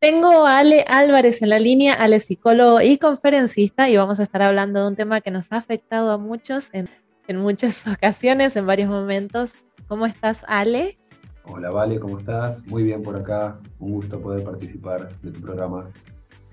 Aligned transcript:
Tengo 0.00 0.46
a 0.46 0.60
Ale 0.60 0.86
Álvarez 0.88 1.42
en 1.42 1.50
la 1.50 1.58
línea, 1.58 1.92
Ale 1.92 2.20
psicólogo 2.20 2.80
y 2.80 2.96
conferencista, 2.96 3.90
y 3.90 3.98
vamos 3.98 4.18
a 4.18 4.22
estar 4.22 4.40
hablando 4.40 4.80
de 4.80 4.88
un 4.88 4.96
tema 4.96 5.20
que 5.20 5.30
nos 5.30 5.52
ha 5.52 5.58
afectado 5.58 6.10
a 6.10 6.16
muchos 6.16 6.70
en, 6.72 6.88
muchas 7.36 7.86
ocasiones, 7.86 8.56
en 8.56 8.66
varios 8.66 8.88
momentos. 8.88 9.50
¿Cómo 9.88 10.06
estás, 10.06 10.42
Ale? 10.48 10.96
Hola, 11.44 11.68
Vale, 11.70 12.00
¿cómo 12.00 12.16
estás? 12.16 12.66
Muy 12.66 12.82
bien 12.82 13.02
por 13.02 13.14
acá. 13.14 13.58
Un 13.78 13.92
gusto 13.92 14.18
poder 14.18 14.42
participar 14.42 15.10
de 15.20 15.32
tu 15.32 15.40
programa. 15.42 15.90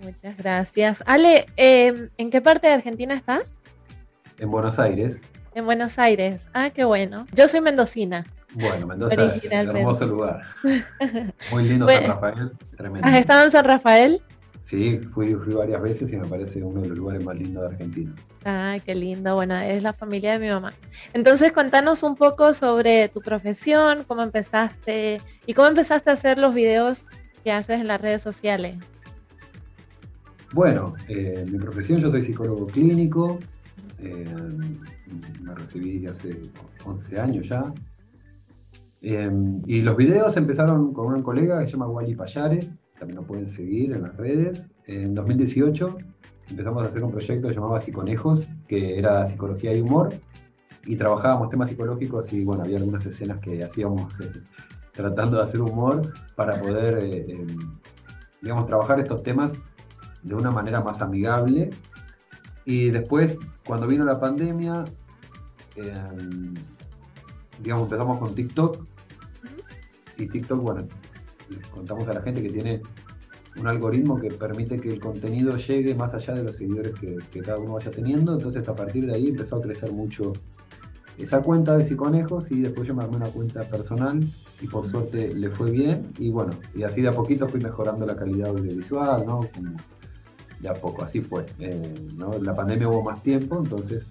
Muchas 0.04 0.36
gracias. 0.36 1.02
Ale, 1.06 1.46
em, 1.56 2.10
¿en 2.18 2.30
qué 2.30 2.42
parte 2.42 2.68
de 2.68 2.74
Argentina 2.74 3.14
estás? 3.14 3.58
En 4.40 4.52
Buenos 4.52 4.78
Aires. 4.78 5.24
En 5.56 5.64
Buenos 5.64 5.98
Aires. 5.98 6.46
Ah, 6.54 6.72
qué 6.72 6.84
bueno. 6.84 7.26
Yo 7.34 7.48
soy 7.48 7.62
mendocina. 7.62 8.26
Bueno, 8.54 8.88
Mendoza 8.88 9.32
es 9.32 9.46
un 9.46 9.54
hermoso 9.54 10.08
lugar. 10.08 10.42
Muy 11.52 11.64
lindo 11.64 11.88
San 11.88 12.08
Rafael, 12.08 12.52
tremendo. 12.76 13.08
¿Has 13.08 13.18
estado 13.18 13.44
en 13.46 13.52
San 13.52 13.66
Rafael? 13.66 14.22
Sí, 14.62 15.00
fui, 15.14 15.34
fui 15.34 15.54
varias 15.54 15.82
veces 15.82 16.12
y 16.12 16.18
me 16.18 16.28
parece 16.28 16.62
uno 16.62 16.82
de 16.82 16.90
los 16.90 16.98
lugares 16.98 17.24
más 17.24 17.38
lindos 17.38 17.64
de 17.64 17.70
Argentina. 17.70 18.14
Ay, 18.44 18.82
qué 18.82 18.96
lindo. 18.96 19.34
Bueno, 19.36 19.58
es 19.58 19.82
la 19.82 19.94
familia 19.94 20.34
de 20.34 20.40
mi 20.40 20.50
mamá. 20.50 20.74
Entonces, 21.14 21.54
contanos 21.54 22.04
un 22.04 22.16
poco 22.16 22.54
sobre 22.54 23.08
tu 23.10 23.22
profesión, 23.22 24.04
cómo 24.06 24.24
empezaste 24.24 25.22
y 25.46 25.54
cómo 25.54 25.70
empezaste 25.70 26.10
a 26.10 26.14
hacer 26.14 26.38
los 26.38 26.54
videos 26.54 27.06
que 27.44 27.52
haces 27.52 27.80
en 27.80 27.88
las 27.88 28.02
redes 28.02 28.22
sociales. 28.22 28.76
Bueno, 30.54 30.96
eh, 31.08 31.46
mi 31.50 31.60
profesión, 31.60 32.00
yo 32.00 32.12
soy 32.12 32.24
psicólogo 32.24 32.68
clínico. 32.68 33.40
Eh, 34.00 34.26
me 35.42 35.56
recibí 35.56 36.06
hace 36.08 36.42
11 36.84 37.20
años 37.20 37.48
ya. 37.48 37.74
Em, 39.02 39.62
y 39.66 39.82
los 39.82 39.96
videos 39.96 40.38
empezaron 40.38 40.94
con 40.94 41.14
un 41.14 41.22
colega 41.22 41.60
que 41.60 41.68
se 41.68 41.74
llama 41.74 41.88
Wally 41.88 42.16
Payares, 42.16 42.76
también 42.98 43.18
lo 43.18 43.24
pueden 43.24 43.48
seguir 43.48 43.94
en 43.94 44.04
las 44.04 44.16
redes. 44.18 44.66
En 44.86 45.14
2018 45.14 45.98
empezamos 46.50 46.84
a 46.84 46.88
hacer 46.88 47.04
un 47.04 47.12
proyecto 47.12 47.48
que 47.48 47.54
llamaba 47.54 47.80
Psiconejos, 47.80 48.48
que 48.68 48.98
era 48.98 49.26
psicología 49.28 49.74
y 49.74 49.82
humor, 49.82 50.14
y 50.86 50.96
trabajábamos 50.96 51.50
temas 51.50 51.70
psicológicos 51.70 52.32
y 52.34 52.44
bueno, 52.44 52.64
había 52.64 52.78
algunas 52.78 53.06
escenas 53.06 53.40
que 53.40 53.64
hacíamos 53.64 54.20
eh, 54.22 54.32
tratando 54.94 55.38
de 55.38 55.44
hacer 55.44 55.62
humor 55.62 56.14
para 56.36 56.60
poder, 56.60 56.98
eh, 57.00 57.26
em, 57.30 57.58
digamos, 58.42 58.66
trabajar 58.66 59.00
estos 59.00 59.22
temas 59.22 59.58
de 60.24 60.34
una 60.34 60.50
manera 60.50 60.82
más 60.82 61.02
amigable. 61.02 61.70
Y 62.66 62.90
después, 62.90 63.38
cuando 63.66 63.88
vino 63.88 64.06
la 64.06 64.20
pandemia, 64.20 64.86
em, 65.76 66.54
digamos, 67.60 67.84
empezamos 67.84 68.20
con 68.20 68.36
TikTok. 68.36 68.86
Y 70.18 70.28
TikTok, 70.28 70.62
bueno, 70.62 70.88
les 71.50 71.66
contamos 71.68 72.08
a 72.08 72.14
la 72.14 72.22
gente 72.22 72.42
que 72.42 72.50
tiene 72.50 72.82
un 73.60 73.68
algoritmo 73.68 74.20
que 74.20 74.30
permite 74.30 74.80
que 74.80 74.90
el 74.90 75.00
contenido 75.00 75.56
llegue 75.58 75.96
más 75.96 76.14
allá 76.14 76.36
de 76.36 76.44
los 76.44 76.58
seguidores 76.58 76.94
que, 77.00 77.42
cada 77.42 77.58
uno 77.58 77.74
vaya 77.74 77.92
teniendo. 77.92 78.34
Entonces, 78.34 78.68
a 78.68 78.76
partir 78.76 79.06
de 79.06 79.16
ahí 79.16 79.30
empezó 79.30 79.58
a 79.58 79.62
crecer 79.62 79.92
mucho 79.92 80.34
esa 81.18 81.42
cuenta 81.42 81.76
de 81.76 81.84
Psiconejos 81.84 82.52
y 82.52 82.62
después 82.62 82.88
yo 82.88 82.94
me 82.94 83.04
armé 83.04 83.18
una 83.18 83.30
cuenta 83.30 83.62
personal 83.62 84.20
y 84.62 84.68
por 84.68 84.88
suerte 84.88 85.34
le 85.34 85.50
fue 85.50 85.72
bien. 85.72 86.12
Y 86.20 86.30
bueno, 86.30 86.54
y 86.76 86.84
así 86.84 87.02
de 87.02 87.10
a 87.10 87.14
poquito 87.14 87.48
fui 87.48 87.60
mejorando 87.60 88.06
la 88.06 88.16
calidad 88.16 88.50
audiovisual, 88.50 89.26
¿no? 89.26 89.40
Como 89.54 89.76
de 90.60 90.70
a 90.70 90.74
poco, 90.74 91.04
así 91.04 91.22
fue. 91.22 91.46
Eh, 91.60 91.94
La 92.42 92.56
pandemia 92.56 92.88
hubo 92.90 93.04
más 93.04 93.22
tiempo, 93.24 93.58
entonces 93.58 94.08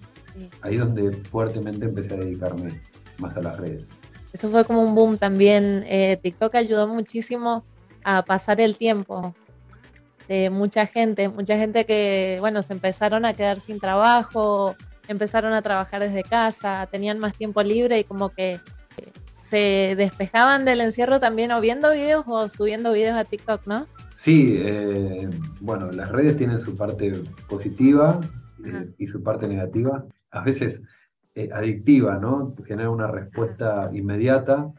ahí 0.61 0.75
es 0.75 0.79
donde 0.81 1.11
fuertemente 1.11 1.85
empecé 1.85 2.13
a 2.13 2.17
dedicarme 2.17 2.81
más 3.19 3.35
a 3.37 3.41
las 3.41 3.57
redes. 3.57 3.85
Eso 4.33 4.49
fue 4.49 4.65
como 4.65 4.83
un 4.83 4.95
boom 4.95 5.17
también. 5.17 5.83
Eh, 5.87 6.19
TikTok 6.21 6.55
ayudó 6.55 6.87
muchísimo 6.87 7.63
a 8.03 8.23
pasar 8.23 8.61
el 8.61 8.75
tiempo 8.75 9.33
de 10.27 10.49
mucha 10.49 10.85
gente, 10.85 11.29
mucha 11.29 11.57
gente 11.57 11.85
que, 11.85 12.37
bueno, 12.39 12.61
se 12.61 12.73
empezaron 12.73 13.25
a 13.25 13.33
quedar 13.33 13.59
sin 13.61 13.79
trabajo, 13.79 14.75
empezaron 15.07 15.53
a 15.53 15.61
trabajar 15.61 16.01
desde 16.01 16.23
casa, 16.23 16.87
tenían 16.91 17.19
más 17.19 17.33
tiempo 17.33 17.63
libre 17.63 17.99
y 17.99 18.03
como 18.03 18.29
que 18.29 18.59
se 19.49 19.95
despejaban 19.97 20.65
del 20.65 20.81
encierro 20.81 21.19
también 21.19 21.51
o 21.51 21.61
viendo 21.61 21.91
videos 21.91 22.25
o 22.27 22.49
subiendo 22.49 22.91
videos 22.91 23.17
a 23.17 23.23
TikTok, 23.23 23.65
¿no? 23.65 23.87
Sí, 24.13 24.55
eh, 24.57 25.29
bueno, 25.61 25.91
las 25.91 26.11
redes 26.11 26.35
tienen 26.37 26.59
su 26.59 26.75
parte 26.75 27.13
positiva 27.47 28.19
eh, 28.65 28.89
y 28.97 29.07
su 29.07 29.23
parte 29.23 29.47
negativa. 29.47 30.05
A 30.31 30.41
veces 30.41 30.81
eh, 31.37 31.51
adictiva, 31.53 32.17
¿no? 32.17 32.55
Genera 32.65 32.89
una 32.89 33.05
respuesta 33.05 33.91
inmediata, 33.93 34.73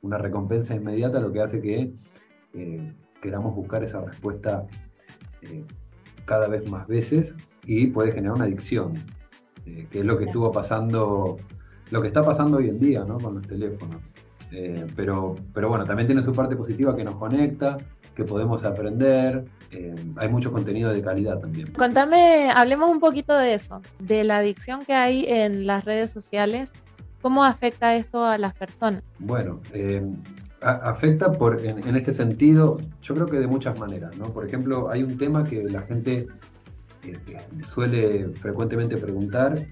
una 0.00 0.16
recompensa 0.16 0.72
inmediata, 0.72 1.18
lo 1.18 1.32
que 1.32 1.40
hace 1.40 1.60
que 1.60 1.92
eh, 2.52 2.92
queramos 3.20 3.56
buscar 3.56 3.82
esa 3.82 4.00
respuesta 4.00 4.64
eh, 5.42 5.64
cada 6.24 6.46
vez 6.46 6.70
más 6.70 6.86
veces 6.86 7.34
y 7.66 7.88
puede 7.88 8.12
generar 8.12 8.36
una 8.36 8.44
adicción, 8.44 8.94
que 9.64 9.98
es 9.98 10.06
lo 10.06 10.16
que 10.16 10.26
estuvo 10.26 10.52
pasando, 10.52 11.36
lo 11.90 12.00
que 12.00 12.06
está 12.06 12.22
pasando 12.22 12.58
hoy 12.58 12.68
en 12.68 12.78
día, 12.78 13.04
¿no? 13.04 13.18
Con 13.18 13.34
los 13.34 13.48
teléfonos. 13.48 14.00
Pero, 14.94 15.34
pero 15.52 15.68
bueno, 15.68 15.84
también 15.84 16.06
tiene 16.06 16.22
su 16.22 16.32
parte 16.32 16.54
positiva 16.54 16.94
que 16.94 17.04
nos 17.04 17.16
conecta, 17.16 17.76
que 18.14 18.24
podemos 18.24 18.64
aprender, 18.64 19.44
eh, 19.74 19.94
hay 20.16 20.28
mucho 20.28 20.52
contenido 20.52 20.92
de 20.92 21.02
calidad 21.02 21.38
también. 21.38 21.72
Contame, 21.72 22.50
hablemos 22.54 22.90
un 22.90 23.00
poquito 23.00 23.36
de 23.36 23.54
eso, 23.54 23.80
de 23.98 24.24
la 24.24 24.38
adicción 24.38 24.84
que 24.84 24.94
hay 24.94 25.26
en 25.26 25.66
las 25.66 25.84
redes 25.84 26.10
sociales. 26.10 26.70
¿Cómo 27.20 27.44
afecta 27.44 27.96
esto 27.96 28.24
a 28.24 28.38
las 28.38 28.54
personas? 28.54 29.02
Bueno, 29.18 29.60
eh, 29.72 30.02
afecta 30.60 31.32
por, 31.32 31.64
en, 31.64 31.96
este 31.96 32.12
sentido, 32.12 32.76
yo 33.02 33.14
creo 33.14 33.26
que 33.26 33.38
de 33.38 33.46
muchas 33.46 33.78
maneras. 33.78 34.16
¿no? 34.16 34.26
Por 34.26 34.46
ejemplo, 34.46 34.90
hay 34.90 35.02
un 35.02 35.16
tema 35.16 35.42
que 35.42 35.64
la 35.64 35.82
gente 35.82 36.26
eh, 37.02 37.18
suele 37.72 38.28
frecuentemente 38.40 38.96
preguntar, 38.96 39.66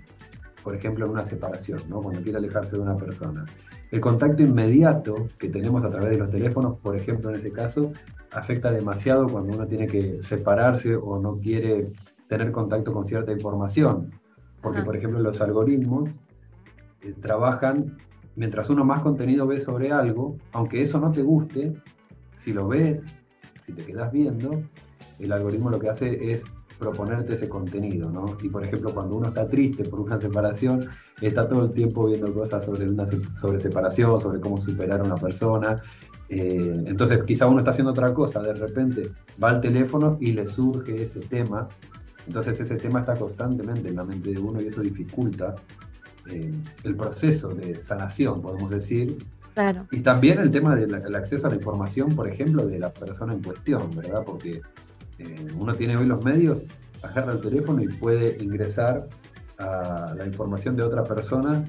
por 0.65 0.75
ejemplo, 0.75 1.05
en 1.05 1.13
una 1.13 1.25
separación, 1.25 1.83
¿no? 1.89 2.01
cuando 2.01 2.23
quiere 2.23 2.39
alejarse 2.39 2.77
de 2.77 2.83
una 2.83 2.97
persona. 2.97 3.45
El 3.93 4.01
contacto 4.01 4.43
inmediato 4.43 5.29
que 5.39 5.51
tenemos 5.51 5.85
a 5.85 5.91
través 5.91 6.13
de 6.13 6.17
los 6.17 6.31
teléfonos, 6.31 6.79
por 6.79 6.97
ejemplo, 6.97 7.29
en 7.29 7.37
este 7.37 7.53
caso, 7.53 7.93
afecta 8.31 8.71
demasiado 8.71 9.29
cuando 9.29 9.55
uno 9.55 9.67
tiene 9.67 9.87
que 9.87 10.23
separarse 10.23 10.97
o 10.97 11.21
no 11.21 11.37
quiere 11.37 11.93
tener 12.27 12.53
contacto 12.53 12.91
con 12.95 13.05
cierta 13.05 13.33
información. 13.33 14.11
Porque, 14.63 14.81
por 14.81 14.97
ejemplo, 14.97 15.21
los 15.21 15.43
algoritmos 15.43 16.09
eh, 17.03 17.15
trabajan 17.21 17.99
mientras 18.35 18.71
uno 18.71 18.83
más 18.83 19.03
contenido 19.03 19.47
ve 19.47 19.61
sobre 19.61 19.93
algo, 19.93 20.39
aunque 20.53 20.81
eso 20.81 20.99
no 20.99 21.13
te 21.13 21.21
guste, 21.21 21.75
si 22.35 22.55
lo 22.55 22.69
ves, 22.69 23.05
si 23.67 23.75
te 23.75 23.85
quedas 23.85 24.11
viendo, 24.11 24.63
el 25.19 25.33
algoritmo 25.33 25.69
lo 25.69 25.79
que 25.79 25.91
hace 25.91 26.33
es 26.33 26.45
proponerte 26.83 27.35
ese 27.35 27.49
contenido, 27.49 28.11
¿no? 28.11 28.37
Y 28.43 28.49
por 28.49 28.65
ejemplo, 28.65 28.93
cuando 28.93 29.17
uno 29.17 29.29
está 29.29 29.49
triste 29.49 29.85
por 29.85 30.01
una 30.01 30.21
separación, 30.21 30.89
está 31.21 31.49
todo 31.49 31.67
el 31.67 31.73
tiempo 31.73 32.07
viendo 32.07 32.33
cosas 32.35 32.65
sobre, 32.65 32.89
una, 32.89 33.07
sobre 33.41 33.61
separación, 33.61 34.21
sobre 34.21 34.41
cómo 34.41 34.61
superar 34.61 35.01
a 35.01 35.05
una 35.05 35.15
persona, 35.15 35.83
eh, 36.35 36.85
entonces 36.87 37.23
quizá 37.27 37.47
uno 37.47 37.59
está 37.59 37.73
haciendo 37.73 37.91
otra 37.91 38.15
cosa, 38.15 38.41
de 38.41 38.55
repente 38.55 39.11
va 39.43 39.51
al 39.51 39.61
teléfono 39.61 40.17
y 40.19 40.33
le 40.33 40.47
surge 40.47 41.03
ese 41.03 41.21
tema, 41.21 41.69
entonces 42.27 42.59
ese 42.59 42.77
tema 42.77 43.01
está 43.01 43.15
constantemente 43.15 43.91
en 43.91 43.97
la 43.97 44.05
mente 44.05 44.31
de 44.31 44.39
uno 44.39 44.59
y 44.61 44.69
eso 44.69 44.81
dificulta 44.81 45.55
eh, 46.31 46.51
el 46.85 46.97
proceso 46.97 47.49
de 47.51 47.75
sanación, 47.83 48.41
podemos 48.41 48.71
decir. 48.71 49.19
Claro. 49.53 49.87
Y 49.91 50.01
también 50.01 50.39
el 50.39 50.51
tema 50.51 50.75
del 50.75 51.15
acceso 51.15 51.47
a 51.47 51.51
la 51.51 51.57
información, 51.57 52.17
por 52.17 52.27
ejemplo, 52.27 52.67
de 52.67 52.79
la 52.79 52.89
persona 52.89 53.35
en 53.35 53.43
cuestión, 53.43 53.91
¿verdad? 53.95 54.23
Porque 54.25 54.63
eh, 55.23 55.49
uno 55.57 55.75
tiene 55.75 55.97
hoy 55.97 56.07
los 56.07 56.25
medios, 56.25 56.63
agarra 57.03 57.33
el 57.33 57.41
teléfono 57.41 57.83
y 57.83 57.89
puede 57.89 58.43
ingresar 58.43 59.09
a 59.59 60.15
la 60.17 60.27
información 60.27 60.77
de 60.77 60.83
otra 60.83 61.05
persona 61.05 61.65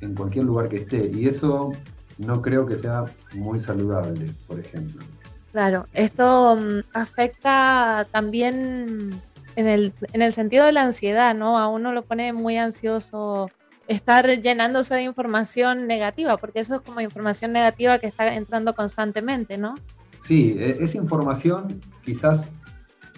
en 0.00 0.14
cualquier 0.14 0.44
lugar 0.44 0.68
que 0.68 0.76
esté. 0.76 1.10
Y 1.12 1.26
eso 1.26 1.72
no 2.18 2.42
creo 2.42 2.66
que 2.66 2.76
sea 2.76 3.04
muy 3.34 3.60
saludable, 3.60 4.32
por 4.46 4.58
ejemplo. 4.58 5.04
Claro, 5.52 5.86
esto 5.92 6.56
mm, 6.56 6.80
afecta 6.92 8.06
también 8.10 9.20
en 9.56 9.66
el, 9.66 9.92
en 10.12 10.22
el 10.22 10.32
sentido 10.34 10.66
de 10.66 10.72
la 10.72 10.82
ansiedad, 10.82 11.34
¿no? 11.34 11.58
A 11.58 11.68
uno 11.68 11.92
lo 11.92 12.02
pone 12.02 12.32
muy 12.32 12.56
ansioso 12.58 13.50
estar 13.88 14.28
llenándose 14.42 14.94
de 14.94 15.02
información 15.02 15.86
negativa, 15.86 16.36
porque 16.36 16.60
eso 16.60 16.76
es 16.76 16.80
como 16.82 17.00
información 17.00 17.52
negativa 17.52 17.98
que 17.98 18.06
está 18.06 18.34
entrando 18.34 18.74
constantemente, 18.74 19.56
¿no? 19.56 19.74
Sí, 20.20 20.56
e, 20.58 20.76
esa 20.84 20.98
información 20.98 21.80
quizás 22.04 22.46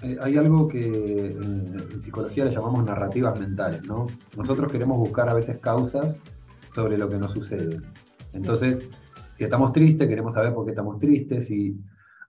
hay 0.02 0.36
algo 0.36 0.68
que 0.68 0.86
en, 0.86 2.02
psicología 2.02 2.44
le 2.44 2.52
llamamos 2.52 2.84
narrativas 2.84 3.38
mentales, 3.38 3.86
¿no? 3.86 4.06
Nosotros 4.36 4.72
queremos 4.72 4.98
buscar 4.98 5.28
a 5.28 5.34
veces 5.34 5.58
causas 5.58 6.16
sobre 6.74 6.96
lo 6.96 7.08
que 7.08 7.18
nos 7.18 7.32
sucede. 7.32 7.80
Entonces, 8.32 8.88
si 9.34 9.44
estamos 9.44 9.72
tristes, 9.72 10.08
queremos 10.08 10.34
saber 10.34 10.54
por 10.54 10.64
qué 10.64 10.70
estamos 10.70 10.98
tristes 10.98 11.50
y 11.50 11.78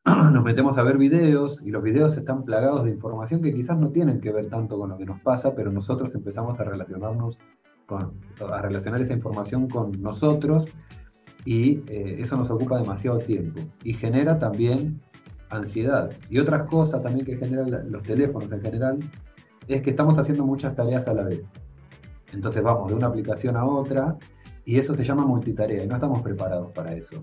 nos 0.06 0.44
metemos 0.44 0.78
a 0.78 0.84
ver 0.84 0.98
videos 0.98 1.62
y 1.62 1.72
los 1.72 1.84
videos 1.84 2.18
están 2.18 2.44
plagados 2.44 2.84
de 2.84 2.92
información 2.92 3.42
que 3.42 3.54
quizás 3.54 3.78
no 3.78 3.90
tienen 3.90 4.20
que 4.20 4.32
ver 4.32 4.50
tanto 4.50 4.78
con 4.78 4.90
lo 4.90 4.98
que 4.98 5.06
nos 5.06 5.22
pasa, 5.22 5.56
pero 5.56 5.72
nosotros 5.72 6.14
empezamos 6.16 6.60
a 6.60 6.64
relacionarnos 6.64 7.38
con, 7.86 8.14
a 8.52 8.62
relacionar 8.62 9.02
esa 9.02 9.14
información 9.14 9.70
con 9.70 9.92
nosotros 10.02 10.66
y 11.46 11.84
eh, 11.88 12.18
eso 12.20 12.36
nos 12.36 12.50
ocupa 12.52 12.80
demasiado 12.80 13.20
tiempo 13.20 13.62
y 13.84 13.94
genera 13.94 14.40
también 14.40 15.02
ansiedad. 15.52 16.10
Y 16.30 16.40
otras 16.40 16.68
cosas 16.68 17.04
también 17.04 17.26
que 17.26 17.38
generan 17.38 17.92
los 17.92 18.04
teléfonos 18.04 18.52
en 18.52 18.62
general 18.62 19.00
es 19.68 19.82
que 19.82 19.92
estamos 19.92 20.18
haciendo 20.18 20.46
muchas 20.46 20.76
tareas 20.76 21.08
a 21.08 21.14
la 21.14 21.24
vez. 21.24 21.46
Entonces 22.34 22.64
vamos 22.64 22.90
de 22.90 22.96
una 22.96 23.08
aplicación 23.08 23.58
a 23.58 23.66
otra 23.66 24.18
y 24.66 24.78
eso 24.78 24.96
se 24.96 25.04
llama 25.04 25.26
multitarea 25.26 25.84
y 25.84 25.88
no 25.88 25.96
estamos 25.96 26.22
preparados 26.22 26.72
para 26.72 26.94
eso. 26.94 27.22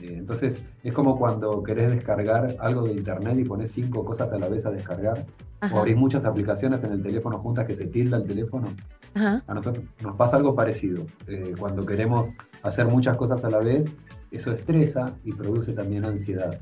Eh, 0.00 0.14
entonces 0.16 0.62
es 0.82 0.92
como 0.92 1.18
cuando 1.18 1.62
querés 1.62 1.90
descargar 1.90 2.56
algo 2.60 2.82
de 2.82 2.92
internet 2.92 3.38
y 3.38 3.44
pones 3.44 3.72
cinco 3.72 4.04
cosas 4.04 4.32
a 4.32 4.38
la 4.38 4.48
vez 4.48 4.66
a 4.66 4.70
descargar 4.70 5.24
o 5.72 5.78
abrís 5.78 5.96
muchas 5.96 6.24
aplicaciones 6.24 6.82
en 6.84 6.92
el 6.92 7.02
teléfono 7.02 7.38
juntas 7.38 7.66
que 7.66 7.76
se 7.76 7.86
tilda 7.86 8.18
el 8.18 8.24
teléfono. 8.24 8.68
A 9.14 9.54
nosotros 9.54 9.84
nos 10.02 10.16
pasa 10.16 10.36
algo 10.36 10.54
parecido. 10.54 11.06
Eh, 11.26 11.54
cuando 11.58 11.86
queremos 11.86 12.28
hacer 12.62 12.86
muchas 12.86 13.16
cosas 13.16 13.44
a 13.44 13.50
la 13.50 13.58
vez, 13.58 13.86
eso 14.30 14.52
estresa 14.52 15.14
y 15.24 15.32
produce 15.32 15.72
también 15.72 16.04
ansiedad. 16.04 16.58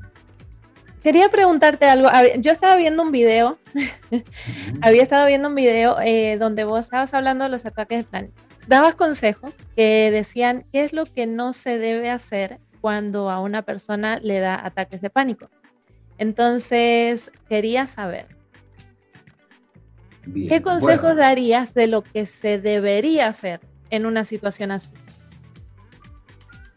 Quería 1.03 1.27
preguntarte 1.29 1.85
algo. 1.85 2.07
Yo 2.39 2.53
estaba 2.53 2.77
viendo 2.77 3.03
un 3.03 3.11
video, 3.11 3.57
había 4.81 5.03
estado 5.03 5.27
viendo 5.27 5.49
un 5.49 5.55
video 5.55 5.97
eh, 5.99 6.37
donde 6.39 6.63
vos 6.63 6.85
estabas 6.85 7.13
hablando 7.13 7.43
de 7.43 7.49
los 7.49 7.65
ataques 7.65 7.99
de 7.99 8.03
pánico. 8.05 8.33
Dabas 8.67 8.95
consejos 8.95 9.53
que 9.75 10.09
decían 10.11 10.65
qué 10.71 10.85
es 10.85 10.93
lo 10.93 11.05
que 11.05 11.27
no 11.27 11.51
se 11.51 11.77
debe 11.77 12.09
hacer 12.09 12.59
cuando 12.79 13.29
a 13.29 13.41
una 13.41 13.63
persona 13.63 14.17
le 14.17 14.39
da 14.39 14.65
ataques 14.65 15.01
de 15.01 15.09
pánico. 15.09 15.49
Entonces, 16.17 17.31
quería 17.49 17.87
saber, 17.87 18.27
¿qué 20.47 20.61
consejos 20.61 21.17
darías 21.17 21.73
de 21.73 21.87
lo 21.87 22.03
que 22.03 22.25
se 22.25 22.59
debería 22.59 23.27
hacer 23.27 23.59
en 23.89 24.05
una 24.05 24.23
situación 24.23 24.71
así? 24.71 24.89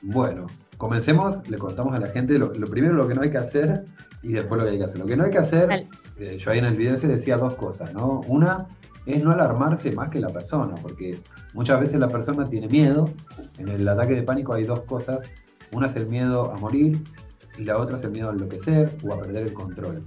Bueno, 0.02 0.46
comencemos, 0.76 1.49
le 1.49 1.58
contamos 1.58 1.94
a 1.94 1.99
la 1.99 2.08
gente 2.08 2.38
lo, 2.38 2.50
primero 2.52 2.94
lo 2.94 3.08
que 3.08 3.14
no 3.14 3.23
hay 3.23 3.31
que 3.31 3.38
hacer 3.38 3.84
y 4.23 4.32
después 4.32 4.61
lo 4.61 4.67
que 4.67 4.73
hay 4.73 4.78
que 4.78 4.84
hacer. 4.84 5.00
Lo 5.00 5.06
que 5.06 5.17
no 5.17 5.25
hay 5.25 5.31
que 5.31 5.38
hacer, 5.38 5.87
eh, 6.19 6.37
yo 6.38 6.50
ahí 6.50 6.58
en 6.58 6.64
el 6.67 6.76
video 6.76 6.96
se 6.96 7.08
decía 7.08 7.37
dos 7.37 7.55
cosas, 7.55 7.93
¿no? 7.94 8.20
Una 8.26 8.67
es 9.06 9.23
no 9.23 9.31
alarmarse 9.31 9.93
más 9.93 10.11
que 10.11 10.20
la 10.20 10.28
persona, 10.28 10.75
porque 10.82 11.19
muchas 11.55 11.81
veces 11.81 11.99
la 12.00 12.08
persona 12.08 12.49
tiene 12.49 12.69
miedo. 12.69 13.11
En 13.58 13.69
el 13.69 13.88
ataque 13.88 14.14
de 14.14 14.23
pánico 14.23 14.55
hay 14.55 14.64
dos 14.64 14.81
cosas. 14.82 15.25
Una 15.73 15.87
es 15.87 15.96
el 15.96 16.06
miedo 16.08 16.52
a 16.52 16.56
morir 16.58 17.02
y 17.58 17.64
la 17.64 17.78
otra 17.78 17.96
es 17.96 18.02
el 18.02 18.11
miedo 18.11 18.31
a 18.31 18.32
enloquecer 18.32 18.96
o 19.05 19.12
a 19.12 19.20
perder 19.20 19.44
el 19.44 19.52
control. 19.52 20.02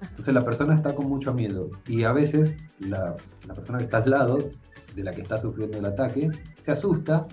Entonces 0.00 0.34
la 0.34 0.44
persona 0.44 0.74
está 0.74 0.94
con 0.94 1.08
mucho 1.08 1.32
miedo 1.32 1.70
y 1.86 2.04
a 2.04 2.12
veces 2.12 2.56
la, 2.78 3.16
persona 3.54 3.78
que 3.78 3.84
está 3.84 3.98
al 3.98 4.10
lado 4.10 4.38
de 4.94 5.02
la 5.02 5.12
que 5.12 5.22
está 5.22 5.40
sufriendo 5.40 5.78
el 5.78 5.86
ataque 5.86 6.30
se 6.62 6.70
asusta 6.70 7.26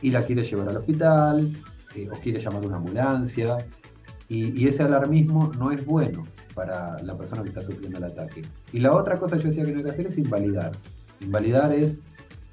y 0.00 0.10
la 0.10 0.22
quiere 0.22 0.42
llevar 0.42 0.68
al 0.68 0.76
hospital 0.76 1.50
eh, 1.94 2.08
o 2.10 2.18
quiere 2.20 2.40
llamar 2.40 2.64
a 2.64 2.66
una 2.66 2.76
ambulancia 2.76 3.58
y, 4.28 4.66
ese 4.68 4.82
alarmismo 4.82 5.50
no 5.58 5.70
es 5.70 5.84
bueno 5.84 6.22
para 6.54 7.02
la 7.02 7.16
persona 7.16 7.42
que 7.42 7.48
está 7.48 7.62
sufriendo 7.62 7.98
el 7.98 8.04
ataque. 8.04 8.42
Y 8.72 8.80
la 8.80 8.94
otra 8.94 9.18
cosa 9.18 9.36
que 9.36 9.44
yo 9.44 9.48
decía 9.48 9.64
que 9.64 9.72
no 9.72 9.78
hay 9.78 9.84
que 9.84 9.90
hacer 9.90 10.06
es 10.06 10.18
invalidar. 10.18 10.72
Invalidar 11.20 11.72
es 11.72 12.00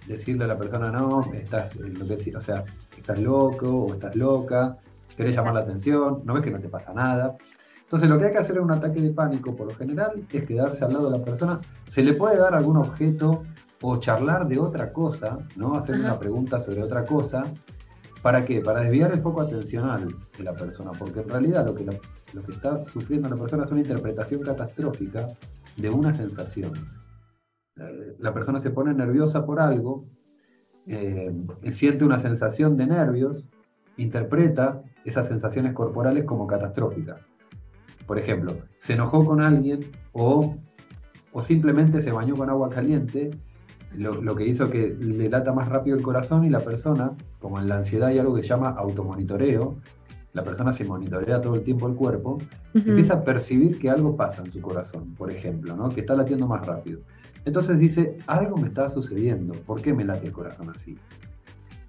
decirle 0.07 0.45
a 0.45 0.47
la 0.47 0.57
persona, 0.57 0.91
no, 0.91 1.33
estás, 1.33 1.75
lo 1.75 2.07
que, 2.07 2.35
o 2.35 2.41
sea, 2.41 2.63
estás 2.97 3.19
loco 3.19 3.85
o 3.85 3.93
estás 3.93 4.15
loca, 4.15 4.77
querés 5.17 5.35
llamar 5.35 5.55
la 5.55 5.61
atención, 5.61 6.21
no 6.23 6.33
ves 6.33 6.43
que 6.43 6.51
no 6.51 6.59
te 6.59 6.69
pasa 6.69 6.93
nada. 6.93 7.35
Entonces 7.83 8.09
lo 8.09 8.17
que 8.17 8.25
hay 8.25 8.31
que 8.31 8.39
hacer 8.39 8.57
en 8.57 8.63
un 8.63 8.71
ataque 8.71 9.01
de 9.01 9.11
pánico 9.11 9.55
por 9.55 9.67
lo 9.67 9.75
general 9.75 10.25
es 10.31 10.45
quedarse 10.45 10.85
al 10.85 10.93
lado 10.93 11.11
de 11.11 11.17
la 11.19 11.23
persona, 11.23 11.59
se 11.87 12.03
le 12.03 12.13
puede 12.13 12.37
dar 12.37 12.55
algún 12.55 12.77
objeto 12.77 13.43
o 13.81 13.97
charlar 13.97 14.47
de 14.47 14.57
otra 14.57 14.91
cosa, 14.91 15.37
¿no? 15.55 15.75
Hacer 15.75 15.99
una 15.99 16.17
pregunta 16.17 16.59
sobre 16.59 16.81
otra 16.81 17.05
cosa, 17.05 17.43
¿Para 18.25 18.43
qué? 18.43 18.59
Para 18.59 18.79
desviar 18.79 19.11
el 19.11 19.21
foco 19.21 19.41
atencional 19.41 20.07
de 20.35 20.43
la 20.43 20.55
persona, 20.55 20.91
porque 20.97 21.19
en 21.19 21.29
realidad 21.29 21.63
lo 21.63 21.75
que, 21.75 21.85
lo 22.33 22.41
que 22.41 22.53
está 22.53 22.83
sufriendo 22.85 23.29
la 23.29 23.35
persona 23.35 23.65
es 23.65 23.71
una 23.71 23.81
interpretación 23.81 24.41
catastrófica 24.41 25.27
de 25.77 25.91
una 25.91 26.11
sensación. 26.11 26.71
La 28.17 28.33
persona 28.33 28.59
se 28.59 28.71
pone 28.71 28.95
nerviosa 28.95 29.45
por 29.45 29.59
algo, 29.59 30.07
eh, 30.87 31.31
siente 31.69 32.03
una 32.03 32.17
sensación 32.17 32.77
de 32.77 32.87
nervios, 32.87 33.47
interpreta 33.95 34.81
esas 35.03 35.27
sensaciones 35.27 35.73
corporales 35.73 36.23
como 36.23 36.47
catastróficas. 36.47 37.21
Por 38.07 38.17
ejemplo, 38.17 38.57
se 38.79 38.93
enojó 38.93 39.23
con 39.23 39.39
alguien 39.39 39.81
o, 40.13 40.55
o 41.31 41.43
simplemente 41.43 42.01
se 42.01 42.11
bañó 42.11 42.33
con 42.35 42.49
agua 42.49 42.71
caliente 42.71 43.29
lo, 43.93 44.35
que 44.35 44.45
hizo 44.45 44.69
que 44.69 44.95
le 44.99 45.29
lata 45.29 45.53
más 45.53 45.69
rápido 45.69 45.95
el 45.95 46.03
corazón 46.03 46.43
y 46.45 46.49
la 46.49 46.59
persona, 46.59 47.13
como 47.39 47.59
en 47.59 47.67
la 47.67 47.77
ansiedad 47.77 48.09
hay 48.09 48.19
algo 48.19 48.35
que 48.35 48.43
se 48.43 48.49
llama 48.49 48.69
automonitoreo, 48.69 49.75
la 50.33 50.43
persona 50.43 50.73
se 50.73 50.83
monitorea 50.83 51.39
todo 51.39 51.55
el 51.55 51.63
tiempo 51.63 51.87
el 51.87 51.95
cuerpo, 51.95 52.39
empieza 52.73 53.13
a 53.13 53.23
percibir 53.23 53.79
que 53.79 53.89
algo 53.89 54.17
pasa 54.17 54.43
en 54.43 54.51
su 54.51 54.59
corazón, 54.61 55.15
por 55.15 55.31
ejemplo, 55.31 55.75
¿no? 55.77 55.87
que 55.89 56.01
está 56.01 56.13
latiendo 56.13 56.45
más 56.45 56.65
rápido. 56.65 56.99
Entonces 57.45 57.79
dice, 57.79 58.17
algo 58.27 58.57
me 58.57 58.67
está 58.67 58.89
sucediendo, 58.89 59.53
¿por 59.65 59.81
qué 59.81 59.93
me 59.93 60.03
late 60.03 60.27
el 60.27 60.33
corazón 60.33 60.71
así? 60.75 60.97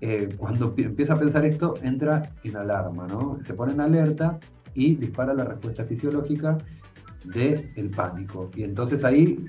Eh, 0.00 0.28
cuando 0.37 0.75
empieza 0.76 1.14
a 1.14 1.19
pensar 1.19 1.44
esto, 1.44 1.75
entra 1.82 2.22
en 2.44 2.56
alarma, 2.56 3.08
¿no? 3.08 3.38
se 3.42 3.54
pone 3.54 3.72
en 3.72 3.81
alerta 3.81 4.38
y 4.75 4.94
dispara 4.94 5.34
la 5.34 5.44
respuesta 5.44 5.84
fisiológica 5.84 6.56
del 7.25 7.72
el 7.75 7.90
pánico. 7.90 8.50
Y 8.54 8.62
entonces 8.62 9.04
ahí 9.04 9.44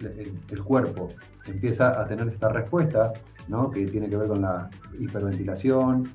el, 0.00 0.62
cuerpo 0.62 1.08
empieza 1.46 2.00
a 2.00 2.06
tener 2.06 2.28
esta 2.28 2.48
respuesta, 2.48 3.12
¿no? 3.48 3.70
que 3.70 3.86
tiene 3.86 4.08
que 4.08 4.16
ver 4.16 4.28
con 4.28 4.42
la 4.42 4.68
hiperventilación, 4.98 6.08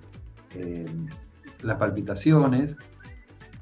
eh, 0.56 0.86
las 1.64 1.78
palpitaciones, 1.78 2.78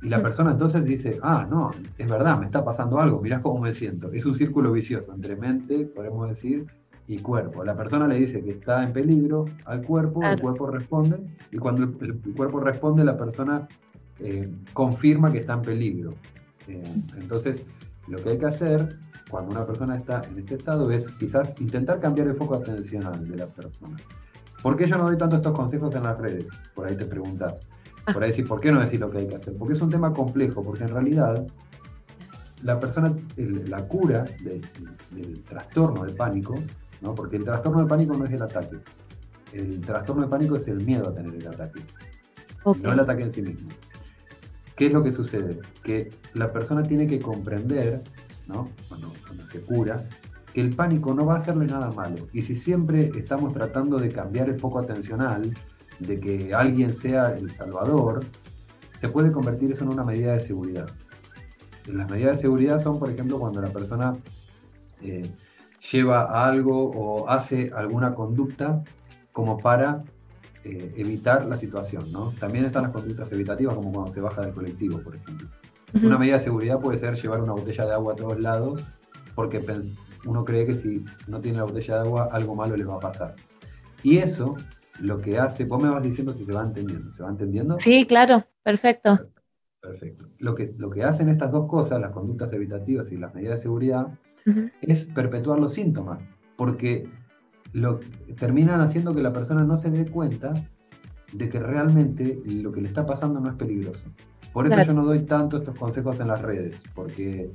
y 0.02 0.10
la 0.10 0.22
persona 0.22 0.52
entonces 0.52 0.84
dice, 0.84 1.20
ah, 1.22 1.48
no, 1.50 1.72
es 1.98 2.10
verdad, 2.10 2.40
me 2.40 2.46
está 2.46 2.66
pasando 2.66 3.00
algo, 3.00 3.22
mirá 3.22 3.42
cómo 3.42 3.62
me 3.62 3.74
siento. 3.74 4.12
Es 4.12 4.26
un 4.26 4.34
círculo 4.34 4.72
vicioso 4.72 5.14
entre 5.14 5.36
mente, 5.36 5.86
podemos 5.86 6.28
decir, 6.28 6.66
y 7.08 7.20
cuerpo. 7.20 7.64
La 7.64 7.76
persona 7.76 8.08
le 8.08 8.16
dice 8.16 8.42
que 8.42 8.52
está 8.52 8.84
en 8.84 8.94
peligro 8.94 9.46
al 9.66 9.84
cuerpo, 9.84 10.24
el 10.24 10.42
cuerpo 10.42 10.68
responde, 10.68 11.20
y 11.52 11.58
cuando 11.58 11.84
el, 11.84 12.20
cuerpo 12.36 12.62
responde, 12.62 13.04
la 13.04 13.18
persona 13.18 13.68
eh, 14.20 14.50
confirma 14.74 15.32
que 15.32 15.40
está 15.40 15.54
en 15.54 15.62
peligro. 15.62 16.14
Eh, 16.68 16.82
entonces, 17.18 17.64
lo 18.12 18.22
que 18.22 18.32
hay 18.32 18.38
que 18.38 18.46
hacer 18.46 18.98
cuando 19.30 19.52
una 19.52 19.66
persona 19.66 19.96
está 19.96 20.22
en 20.30 20.40
este 20.40 20.56
estado 20.56 20.92
es 20.92 21.08
quizás 21.12 21.56
intentar 21.60 22.00
cambiar 22.00 22.28
el 22.28 22.36
foco 22.36 22.56
atencional 22.56 23.28
de 23.28 23.38
la 23.38 23.48
persona. 23.48 23.98
¿Por 24.62 24.76
qué 24.76 24.86
yo 24.86 24.98
no 24.98 25.06
doy 25.06 25.18
tanto 25.18 25.38
estos 25.38 25.54
consejos 25.54 25.96
en 25.96 26.04
las 26.04 26.18
redes? 26.18 26.46
Por 26.76 26.88
ahí 26.88 26.96
te 26.96 27.06
preguntas. 27.06 27.62
Ah. 28.06 28.14
Por 28.14 28.24
ahí 28.24 28.32
decís, 28.32 28.48
¿por 28.48 28.60
qué 28.60 28.72
no 28.72 28.82
decir 28.82 29.00
lo 29.00 29.10
que 29.10 29.20
hay 29.20 29.28
que 29.28 29.36
hacer? 29.36 29.56
Porque 29.58 29.74
es 29.74 29.82
un 29.82 29.90
tema 29.90 30.14
complejo, 30.14 30.62
porque 30.62 30.84
en 30.84 30.90
realidad 30.90 31.48
la 32.64 32.80
persona, 32.80 33.16
la 33.38 33.88
cura 33.88 34.26
del, 34.44 34.62
trastorno 35.44 36.04
de 36.04 36.14
pánico, 36.14 36.56
¿no? 37.02 37.16
porque 37.16 37.38
el 37.38 37.46
trastorno 37.46 37.82
de 37.82 37.88
pánico 37.88 38.16
no 38.18 38.26
es 38.26 38.34
el 38.34 38.42
ataque. 38.42 38.78
El 39.54 39.82
trastorno 39.82 40.24
de 40.24 40.28
pánico 40.28 40.58
es 40.58 40.68
el 40.68 40.84
miedo 40.84 41.10
a 41.10 41.14
tener 41.14 41.34
el 41.34 41.48
ataque, 41.48 41.82
no 42.66 42.92
el 42.92 43.00
ataque 43.00 43.24
en 43.24 43.32
sí 43.32 43.42
mismo. 43.42 43.70
¿Qué 44.82 44.88
es 44.88 44.94
lo 44.94 45.04
que 45.04 45.12
sucede? 45.12 45.60
Que 45.84 46.10
la 46.34 46.52
persona 46.52 46.82
tiene 46.82 47.06
que 47.06 47.20
comprender 47.20 48.02
cuando, 48.48 49.14
se 49.52 49.62
cura, 49.62 50.04
que 50.56 50.62
el 50.62 50.76
pánico 50.76 51.14
no 51.14 51.24
va 51.24 51.36
a 51.36 51.38
hacerle 51.38 51.68
nada 51.68 51.92
malo. 51.92 52.28
Y 52.34 52.42
si 52.42 52.56
siempre 52.56 53.12
estamos 53.16 53.54
tratando 53.54 54.00
de 54.00 54.10
cambiar 54.10 54.50
el 54.50 54.60
foco 54.60 54.80
atencional, 54.80 55.54
de 56.00 56.20
que 56.20 56.56
alguien 56.56 56.96
sea 56.96 57.30
el 57.36 57.52
salvador, 57.52 58.26
se 59.00 59.08
puede 59.08 59.32
convertir 59.32 59.70
eso 59.70 59.84
en 59.84 59.92
una 59.92 60.04
medida 60.04 60.34
de 60.34 60.40
seguridad. 60.40 60.90
Las 61.86 62.10
medidas 62.10 62.38
de 62.38 62.42
seguridad 62.42 62.82
son, 62.82 62.98
por 62.98 63.12
ejemplo, 63.12 63.38
cuando 63.38 63.62
la 63.62 63.72
persona 63.72 64.18
eh, 65.04 65.32
lleva 65.92 66.48
algo 66.48 66.90
o 66.90 67.30
hace 67.30 67.70
alguna 67.76 68.16
conducta 68.16 68.84
como 69.32 69.60
para 69.60 70.04
eh, 70.64 70.94
evitar 70.98 71.46
la 71.46 71.58
situación. 71.58 72.12
¿no? 72.12 72.32
También 72.40 72.66
están 72.66 72.84
las 72.84 72.92
conductas 72.92 73.32
evitativas, 73.32 73.76
como 73.76 73.92
cuando 73.92 74.14
se 74.14 74.22
baja 74.22 74.42
del 74.42 74.54
colectivo, 74.54 75.00
por 75.00 75.16
ejemplo. 75.16 75.48
Una 76.04 76.18
medida 76.18 76.36
de 76.36 76.44
seguridad 76.44 76.80
puede 76.80 76.98
ser 76.98 77.16
llevar 77.16 77.42
una 77.42 77.52
botella 77.52 77.86
de 77.86 77.94
agua 77.94 78.14
a 78.14 78.16
todos 78.16 78.40
lados, 78.40 78.82
porque 79.36 79.62
uno 80.26 80.46
cree 80.46 80.66
que 80.66 80.76
si 80.76 81.04
no 81.28 81.42
tiene 81.42 81.58
la 81.58 81.66
botella 81.66 81.96
de 81.96 82.00
agua, 82.02 82.30
algo 82.32 82.56
malo 82.56 82.78
les 82.78 82.88
va 82.88 82.96
a 82.96 83.00
pasar. 83.00 83.36
Y 84.02 84.18
eso 84.18 84.56
lo 85.02 85.20
que 85.20 85.38
hace, 85.38 85.66
vos 85.66 85.82
me 85.82 85.90
vas 85.90 86.02
diciendo 86.02 86.34
si 86.34 86.46
se 86.46 86.54
va 86.54 86.64
entendiendo, 86.64 87.12
¿se 87.12 87.24
va 87.24 87.30
entendiendo? 87.30 87.78
Sí, 87.80 88.06
claro, 88.06 88.46
perfecto. 88.64 89.20
Perfecto. 89.82 90.30
Lo 90.38 90.54
que, 90.54 90.74
lo 90.78 90.92
que 90.92 91.04
hacen 91.04 91.28
estas 91.28 91.52
dos 91.52 91.68
cosas, 91.68 92.00
las 92.00 92.12
conductas 92.12 92.54
evitativas 92.54 93.12
y 93.12 93.18
las 93.18 93.34
medidas 93.34 93.60
de 93.60 93.64
seguridad, 93.64 94.08
es 94.82 95.06
perpetuar 95.06 95.60
los 95.60 95.74
síntomas, 95.74 96.20
porque 96.56 97.10
lo, 97.74 98.00
terminan 98.38 98.82
haciendo 98.82 99.14
que 99.14 99.22
la 99.22 99.34
persona 99.34 99.64
no 99.64 99.78
se 99.78 99.90
dé 99.92 100.06
cuenta 100.06 100.54
de 101.34 101.50
que 101.50 101.60
realmente 101.60 102.42
lo 102.46 102.72
que 102.72 102.82
le 102.82 102.88
está 102.88 103.06
pasando 103.06 103.40
no 103.40 103.50
es 103.50 103.56
peligroso. 103.56 104.04
Por 104.54 104.68
eso 104.68 104.82
yo 104.82 104.94
no 104.94 105.06
doy 105.06 105.20
tanto 105.20 105.58
estos 105.58 105.78
consejos 105.78 106.20
en 106.20 106.28
las 106.28 106.42
redes, 106.42 106.76
porque 106.94 107.50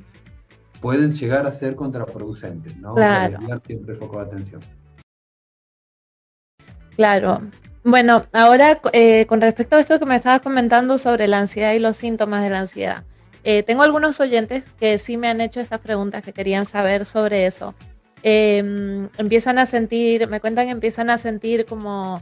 pueden 0.80 1.12
llegar 1.12 1.46
a 1.46 1.52
ser 1.52 1.76
contraproducentes, 1.76 2.76
¿no? 2.78 2.94
Claro. 2.94 3.38
siempre 3.60 3.92
el 3.92 3.98
foco 3.98 4.18
de 4.18 4.24
atención. 4.24 4.60
Claro. 6.96 7.42
Bueno, 7.84 8.26
ahora 8.32 8.80
eh, 8.92 9.26
con 9.26 9.40
respecto 9.40 9.76
a 9.76 9.80
esto 9.80 9.98
que 9.98 10.06
me 10.06 10.16
estabas 10.16 10.40
comentando 10.40 10.98
sobre 10.98 11.28
la 11.28 11.38
ansiedad 11.38 11.72
y 11.74 11.78
los 11.78 11.96
síntomas 11.96 12.42
de 12.42 12.50
la 12.50 12.60
ansiedad, 12.60 13.04
eh, 13.44 13.62
tengo 13.62 13.82
algunos 13.82 14.18
oyentes 14.18 14.64
que 14.80 14.98
sí 14.98 15.16
me 15.16 15.28
han 15.28 15.40
hecho 15.40 15.60
estas 15.60 15.80
preguntas 15.80 16.24
que 16.24 16.32
querían 16.32 16.66
saber 16.66 17.04
sobre 17.04 17.46
eso. 17.46 17.74
Em, 18.28 19.08
empiezan 19.18 19.56
a 19.60 19.66
sentir, 19.66 20.28
me 20.28 20.40
cuentan 20.40 20.66
que 20.66 20.72
empiezan 20.72 21.10
a 21.10 21.18
sentir 21.18 21.64
como 21.64 22.20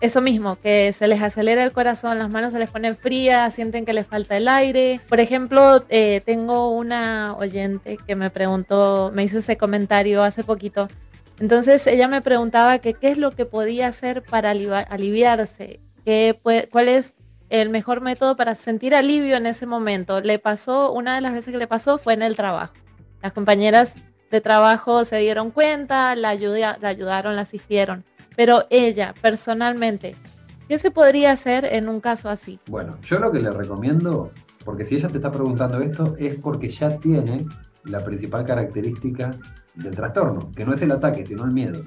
eso 0.00 0.20
mismo, 0.20 0.56
que 0.56 0.92
se 0.92 1.06
les 1.06 1.22
acelera 1.22 1.62
el 1.62 1.70
corazón, 1.70 2.18
las 2.18 2.28
manos 2.28 2.52
se 2.52 2.58
les 2.58 2.68
ponen 2.68 2.96
frías, 2.96 3.54
sienten 3.54 3.84
que 3.84 3.92
les 3.92 4.04
falta 4.04 4.36
el 4.36 4.48
aire. 4.48 5.00
Por 5.08 5.20
ejemplo, 5.20 5.84
eh, 5.90 6.22
tengo 6.26 6.70
una 6.72 7.36
oyente 7.38 7.98
que 8.04 8.16
me 8.16 8.30
preguntó, 8.30 9.12
me 9.14 9.22
hizo 9.22 9.38
ese 9.38 9.56
comentario 9.56 10.24
hace 10.24 10.42
poquito. 10.42 10.88
Entonces 11.38 11.86
ella 11.86 12.08
me 12.08 12.20
preguntaba 12.20 12.80
que 12.80 12.94
qué 12.94 13.12
es 13.12 13.16
lo 13.16 13.30
que 13.30 13.44
podía 13.44 13.86
hacer 13.86 14.24
para 14.24 14.50
aliviarse, 14.50 15.78
cuál 16.72 16.88
es 16.88 17.14
el 17.48 17.70
mejor 17.70 18.00
método 18.00 18.36
para 18.36 18.56
sentir 18.56 18.92
alivio 18.92 19.36
en 19.36 19.46
ese 19.46 19.66
momento. 19.66 20.20
Le 20.20 20.40
pasó, 20.40 20.90
una 20.90 21.14
de 21.14 21.20
las 21.20 21.32
veces 21.32 21.52
que 21.52 21.58
le 21.58 21.68
pasó 21.68 21.96
fue 21.96 22.14
en 22.14 22.22
el 22.22 22.34
trabajo. 22.34 22.74
Las 23.22 23.32
compañeras 23.32 23.94
de 24.30 24.40
trabajo 24.40 25.04
se 25.04 25.16
dieron 25.18 25.50
cuenta, 25.50 26.14
la, 26.14 26.34
la 26.34 26.88
ayudaron, 26.88 27.36
la 27.36 27.42
asistieron. 27.42 28.04
Pero 28.36 28.66
ella, 28.70 29.14
personalmente, 29.20 30.14
¿qué 30.68 30.78
se 30.78 30.90
podría 30.90 31.32
hacer 31.32 31.64
en 31.64 31.88
un 31.88 32.00
caso 32.00 32.28
así? 32.28 32.60
Bueno, 32.68 32.98
yo 33.02 33.18
lo 33.18 33.32
que 33.32 33.40
le 33.40 33.50
recomiendo, 33.50 34.30
porque 34.64 34.84
si 34.84 34.96
ella 34.96 35.08
te 35.08 35.18
está 35.18 35.30
preguntando 35.30 35.78
esto, 35.80 36.14
es 36.18 36.38
porque 36.40 36.68
ya 36.68 36.96
tiene 36.98 37.46
la 37.84 38.04
principal 38.04 38.44
característica 38.44 39.30
del 39.74 39.94
trastorno, 39.94 40.52
que 40.54 40.64
no 40.64 40.74
es 40.74 40.82
el 40.82 40.92
ataque, 40.92 41.24
sino 41.26 41.44
el 41.44 41.52
miedo. 41.52 41.80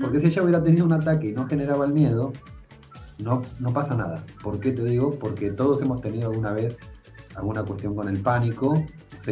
Porque 0.00 0.20
si 0.20 0.26
ella 0.26 0.42
hubiera 0.42 0.62
tenido 0.62 0.84
un 0.84 0.92
ataque 0.92 1.28
y 1.28 1.32
no 1.32 1.46
generaba 1.46 1.86
el 1.86 1.94
miedo, 1.94 2.32
no, 3.18 3.42
no 3.58 3.72
pasa 3.72 3.94
nada. 3.94 4.22
¿Por 4.42 4.60
qué 4.60 4.72
te 4.72 4.84
digo? 4.84 5.10
Porque 5.18 5.50
todos 5.50 5.80
hemos 5.82 6.00
tenido 6.00 6.28
alguna 6.28 6.52
vez 6.52 6.76
alguna 7.34 7.62
cuestión 7.64 7.94
con 7.94 8.08
el 8.08 8.20
pánico. 8.20 8.84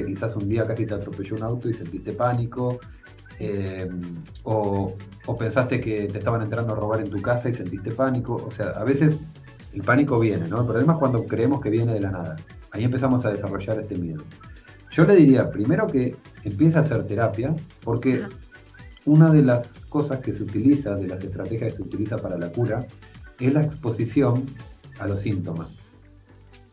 Quizás 0.05 0.37
un 0.37 0.49
día 0.49 0.65
casi 0.65 0.87
te 0.87 0.95
atropelló 0.95 1.37
un 1.37 1.43
auto 1.43 1.69
y 1.69 1.75
sentiste 1.75 2.13
pánico. 2.13 2.79
Eh, 3.39 3.89
o, 4.45 4.97
pensaste 5.39 5.81
que 5.81 6.09
te 6.09 6.19
estaban 6.19 6.43
entrando 6.43 6.73
a 6.73 6.77
robar 6.77 7.01
en 7.01 7.11
tu 7.11 7.21
casa 7.21 7.49
y 7.49 7.53
sentiste 7.53 7.91
pánico. 7.93 8.35
O 8.35 8.51
sea, 8.51 8.71
a 8.71 8.85
veces 8.85 9.19
el 9.73 9.83
pánico 9.83 10.19
viene, 10.19 10.49
¿no? 10.49 10.61
El 10.61 10.67
problema 10.67 10.95
es 10.95 10.99
cuando 10.99 11.25
creemos 11.25 11.61
que 11.61 11.71
viene 11.71 11.95
de 11.95 12.01
la 12.01 12.11
nada. 12.11 12.37
Ahí 12.73 12.85
empezamos 12.85 13.25
a 13.25 13.31
desarrollar 13.31 13.81
este 13.81 13.97
miedo. 13.97 14.23
Yo 14.91 15.05
le 15.05 15.17
diría, 15.17 15.51
primero 15.51 15.87
que 15.87 16.17
empiece 16.45 16.79
a 16.79 16.81
hacer 16.81 17.07
terapia, 17.07 17.55
porque 17.85 18.23
una 19.05 19.31
de 19.31 19.43
las 19.43 19.75
cosas 19.89 20.21
que 20.21 20.33
se 20.33 20.43
utiliza, 20.43 20.95
de 20.95 21.07
las 21.07 21.23
estrategias 21.23 21.73
que 21.73 21.77
se 21.77 21.83
utiliza 21.83 22.17
para 22.17 22.39
la 22.39 22.51
cura, 22.51 22.87
es 23.39 23.53
la 23.53 23.63
exposición 23.63 24.47
a 24.99 25.07
los 25.07 25.21
síntomas. 25.21 25.69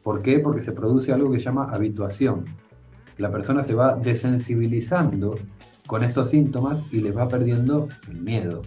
¿Por 0.02 0.22
qué? 0.22 0.40
Porque 0.40 0.62
se 0.62 0.72
produce 0.72 1.12
algo 1.12 1.32
que 1.32 1.40
se 1.40 1.46
llama 1.46 1.70
habituación. 1.72 2.46
La 3.18 3.32
persona 3.32 3.64
se 3.64 3.74
va 3.74 3.96
desensibilizando 3.96 5.36
con 5.88 6.04
estos 6.04 6.30
síntomas 6.30 6.84
y 6.92 7.02
les 7.02 7.16
va 7.16 7.28
perdiendo 7.28 7.88
el 8.10 8.22
miedo. 8.22 8.62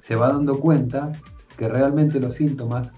Se 0.00 0.16
va 0.16 0.32
dando 0.32 0.58
cuenta 0.58 1.12
que 1.56 1.68
realmente 1.68 2.20
los 2.20 2.34
síntomas 2.34 2.92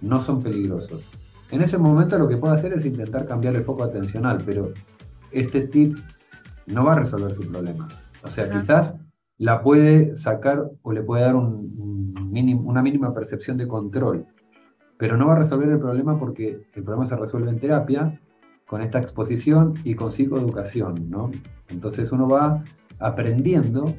no 0.00 0.18
son 0.18 0.42
peligrosos. 0.42 1.08
En 1.50 1.62
ese 1.62 1.78
momento 1.78 2.18
lo 2.18 2.28
que 2.28 2.36
puede 2.36 2.54
hacer 2.54 2.72
es 2.72 2.84
intentar 2.84 3.26
cambiar 3.26 3.54
el 3.54 3.64
foco 3.64 3.84
atencional, 3.84 4.42
pero 4.44 4.72
este 5.30 5.62
tip 5.68 5.96
no 6.66 6.84
va 6.84 6.94
a 6.94 7.00
resolver 7.00 7.34
su 7.34 7.42
problema. 7.50 7.88
O 8.22 8.28
sea, 8.28 8.50
quizás 8.50 8.96
la 9.38 9.62
puede 9.62 10.16
sacar 10.16 10.70
o 10.82 10.92
le 10.92 11.02
puede 11.02 11.24
dar 11.24 11.36
una 11.36 12.82
mínima 12.82 13.14
percepción 13.14 13.56
de 13.56 13.68
control, 13.68 14.26
pero 14.96 15.16
no 15.16 15.26
va 15.26 15.34
a 15.34 15.38
resolver 15.38 15.68
el 15.68 15.78
problema 15.78 16.18
porque 16.18 16.66
el 16.72 16.82
problema 16.82 17.06
se 17.06 17.16
resuelve 17.16 17.50
en 17.50 17.60
terapia 17.60 18.20
con 18.66 18.82
esta 18.82 18.98
exposición 18.98 19.74
y 19.84 19.94
con 19.94 20.12
psicoeducación, 20.12 21.10
¿no? 21.10 21.30
Entonces 21.68 22.12
uno 22.12 22.28
va 22.28 22.62
aprendiendo 22.98 23.94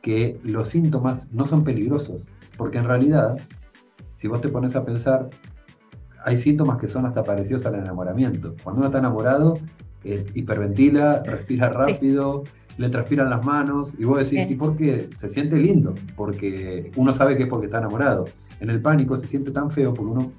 que 0.00 0.38
los 0.42 0.68
síntomas 0.68 1.32
no 1.32 1.46
son 1.46 1.64
peligrosos, 1.64 2.22
porque 2.56 2.78
en 2.78 2.84
realidad, 2.84 3.36
si 4.16 4.28
vos 4.28 4.40
te 4.40 4.48
pones 4.48 4.74
a 4.76 4.84
pensar, 4.84 5.30
hay 6.24 6.36
síntomas 6.36 6.78
que 6.78 6.88
son 6.88 7.06
hasta 7.06 7.22
parecidos 7.22 7.66
al 7.66 7.76
enamoramiento. 7.76 8.54
Cuando 8.62 8.80
uno 8.80 8.86
está 8.88 8.98
enamorado, 8.98 9.58
eh, 10.04 10.24
hiperventila, 10.34 11.22
respira 11.24 11.68
rápido, 11.68 12.44
le 12.78 12.88
transpiran 12.88 13.30
las 13.30 13.44
manos, 13.44 13.92
y 13.98 14.04
vos 14.04 14.18
decís, 14.18 14.50
¿y 14.50 14.54
por 14.54 14.76
qué? 14.76 15.08
Se 15.18 15.28
siente 15.28 15.56
lindo, 15.56 15.94
porque 16.16 16.90
uno 16.96 17.12
sabe 17.12 17.36
que 17.36 17.44
es 17.44 17.48
porque 17.48 17.66
está 17.66 17.78
enamorado. 17.78 18.24
En 18.60 18.70
el 18.70 18.80
pánico 18.80 19.16
se 19.16 19.26
siente 19.26 19.50
tan 19.50 19.70
feo 19.70 19.92
porque 19.92 20.12
uno, 20.12 20.32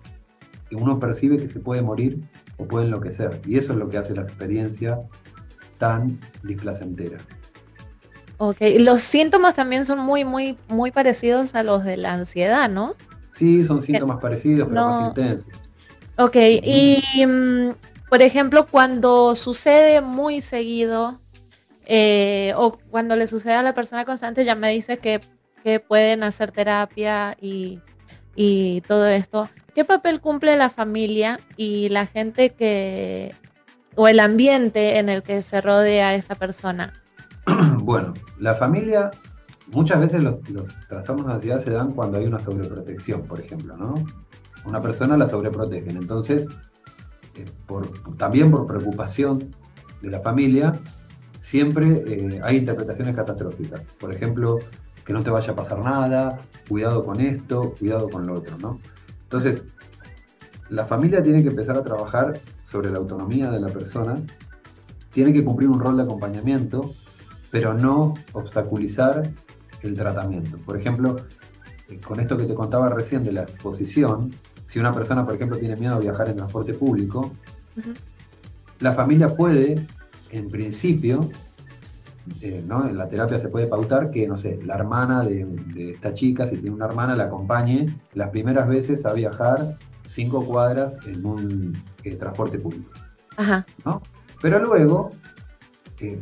uno 0.71 0.99
percibe 0.99 1.37
que 1.37 1.47
se 1.47 1.59
puede 1.59 1.81
morir 1.81 2.21
o 2.57 2.65
puede 2.65 2.85
enloquecer, 2.85 3.39
y 3.45 3.57
eso 3.57 3.73
es 3.73 3.79
lo 3.79 3.89
que 3.89 3.97
hace 3.97 4.13
la 4.13 4.23
experiencia 4.23 4.99
tan 5.77 6.19
displacentera. 6.43 7.17
Ok, 8.37 8.57
los 8.79 9.01
síntomas 9.01 9.55
también 9.55 9.85
son 9.85 9.99
muy, 9.99 10.25
muy, 10.25 10.57
muy 10.67 10.91
parecidos 10.91 11.55
a 11.55 11.63
los 11.63 11.83
de 11.83 11.97
la 11.97 12.13
ansiedad, 12.13 12.69
¿no? 12.69 12.95
Sí, 13.31 13.63
son 13.63 13.81
síntomas 13.81 14.19
parecidos, 14.19 14.67
pero 14.69 14.85
más 14.85 15.07
intensos. 15.07 15.47
Ok, 16.17 16.35
y 16.35 17.25
mm, 17.25 17.71
por 18.09 18.21
ejemplo, 18.21 18.67
cuando 18.67 19.35
sucede 19.35 20.01
muy 20.01 20.41
seguido 20.41 21.19
eh, 21.85 22.53
o 22.55 22.77
cuando 22.91 23.15
le 23.15 23.27
sucede 23.27 23.53
a 23.53 23.63
la 23.63 23.73
persona 23.73 24.05
constante, 24.05 24.45
ya 24.45 24.55
me 24.55 24.69
dice 24.69 24.97
que, 24.99 25.21
pueden 25.87 26.23
hacer 26.23 26.51
terapia 26.51 27.37
y, 27.41 27.81
todo 28.87 29.07
esto. 29.07 29.49
¿Qué 29.73 29.85
papel 29.85 30.21
cumple 30.21 30.55
la 30.55 30.69
familia 30.69 31.39
y 31.57 31.89
la 31.89 32.05
gente 32.05 32.51
que, 32.51 33.33
o 33.95 34.07
el 34.07 34.19
ambiente 34.19 34.99
en 34.99 35.09
el 35.09 35.23
que 35.23 35.41
se 35.41 35.61
rodea 35.61 36.15
esta 36.15 36.35
persona? 36.35 36.93
Bueno, 37.83 38.13
la 38.39 38.53
familia, 38.53 39.11
muchas 39.67 39.99
veces 39.99 40.23
los, 40.23 40.35
trastornos 40.87 41.27
de 41.27 41.33
ansiedad 41.33 41.59
se 41.59 41.71
dan 41.71 41.91
cuando 41.91 42.17
hay 42.17 42.25
una 42.25 42.39
sobreprotección, 42.39 43.23
por 43.23 43.41
ejemplo, 43.41 43.75
¿no? 43.75 43.95
Una 44.63 44.79
persona 44.79 45.17
la 45.17 45.27
sobreprotegen, 45.27 45.97
entonces 45.97 46.47
también 48.17 48.51
por 48.51 48.67
preocupación 48.67 49.53
de 50.01 50.11
la 50.11 50.21
familia, 50.21 50.79
siempre 51.41 52.03
eh, 52.07 52.39
hay 52.41 52.57
interpretaciones 52.57 53.15
catastróficas. 53.15 53.81
Por 53.99 54.13
ejemplo, 54.13 54.59
que 55.03 55.11
no 55.11 55.23
te 55.23 55.29
vaya 55.29 55.51
a 55.51 55.55
pasar 55.55 55.79
nada, 55.79 56.39
cuidado 56.69 57.03
con 57.03 57.19
esto, 57.19 57.73
cuidado 57.77 58.09
con 58.09 58.27
lo 58.27 58.35
otro, 58.35 58.57
¿no? 58.59 58.79
Entonces, 59.33 59.63
la 60.69 60.85
familia 60.85 61.23
tiene 61.23 61.41
que 61.41 61.49
empezar 61.49 61.75
a 61.75 61.83
trabajar 61.83 62.39
sobre 62.61 62.91
la 62.91 62.99
autonomía 62.99 63.49
de 63.49 63.59
la 63.59 63.67
persona, 63.67 64.21
tiene 65.11 65.33
que 65.33 65.43
cumplir 65.43 65.69
un 65.69 65.79
rol 65.79 65.97
de 65.97 66.03
acompañamiento, 66.03 66.93
pero 67.49 67.73
no 67.73 68.13
obstaculizar 68.33 69.31
el 69.81 69.95
tratamiento. 69.95 70.59
Por 70.59 70.77
ejemplo, 70.77 71.15
eh, 71.89 71.99
con 71.99 72.19
esto 72.19 72.37
que 72.37 72.45
te 72.45 72.53
contaba 72.53 72.89
recién 72.89 73.23
de 73.23 73.31
la 73.31 73.41
exposición, 73.41 74.31
si 74.67 74.77
una 74.77 74.91
persona, 74.91 75.25
por 75.25 75.33
ejemplo, 75.33 75.57
tiene 75.57 75.77
miedo 75.77 75.95
a 75.95 75.99
viajar 75.99 76.29
en 76.29 76.35
transporte 76.35 76.75
público, 76.75 77.31
la 78.81 78.93
familia 78.93 79.35
puede, 79.35 79.83
en 80.29 80.51
principio, 80.51 81.27
eh, 82.41 82.63
¿no? 82.65 82.87
en 82.87 82.97
la 82.97 83.09
terapia 83.09 83.39
se 83.39 83.49
puede 83.49 83.67
pautar 83.67 84.11
que, 84.11 84.27
no 84.27 84.37
sé, 84.37 84.59
la 84.63 84.75
hermana 84.75 85.23
de, 85.23 85.91
esta 85.91 86.13
chica, 86.13 86.47
si 86.47 86.57
tiene 86.57 86.75
una 86.75 86.85
hermana, 86.85 87.15
la 87.15 87.25
acompañe 87.25 87.85
las 88.13 88.29
primeras 88.29 88.67
veces 88.67 89.05
a 89.05 89.13
viajar 89.13 89.77
cinco 90.07 90.45
cuadras 90.45 90.97
en 91.05 91.25
un 91.25 91.77
eh, 92.03 92.15
transporte 92.15 92.59
público. 92.59 92.91
Pero 94.41 94.59
luego 94.59 95.11
eh, 95.99 96.19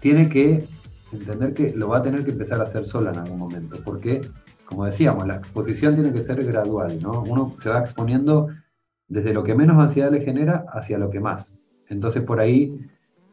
tiene 0.00 0.28
que 0.28 0.66
entender 1.12 1.54
que 1.54 1.72
lo 1.74 1.88
va 1.88 1.98
a 1.98 2.02
tener 2.02 2.24
que 2.24 2.30
empezar 2.30 2.60
a 2.60 2.64
hacer 2.64 2.84
sola 2.84 3.10
en 3.10 3.18
algún 3.18 3.38
momento, 3.38 3.78
porque 3.84 4.20
como 4.68 4.84
decíamos, 4.84 5.26
la 5.26 5.36
exposición 5.36 5.94
tiene 5.94 6.12
que 6.12 6.20
ser 6.20 6.44
gradual, 6.44 7.00
¿no? 7.00 7.22
Uno 7.22 7.56
se 7.62 7.70
va 7.70 7.80
exponiendo 7.80 8.48
desde 9.08 9.32
lo 9.32 9.42
que 9.42 9.54
menos 9.54 9.78
ansiedad 9.78 10.10
le 10.10 10.20
genera 10.20 10.66
hacia 10.68 10.98
lo 10.98 11.08
que 11.08 11.20
más. 11.20 11.54
Entonces 11.88 12.22
por 12.22 12.38
ahí 12.38 12.78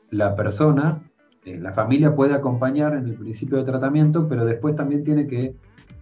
la 0.09 0.37
persona, 0.37 1.01
eh, 1.45 1.59
la 1.59 1.73
familia 1.73 2.15
puede 2.15 2.33
acompañar 2.33 2.93
en 2.95 3.05
el 3.05 3.13
principio 3.13 3.57
de 3.57 3.63
tratamiento, 3.63 4.27
pero 4.27 4.45
después 4.45 4.75
también 4.75 5.03
tiene 5.03 5.27
que 5.27 5.55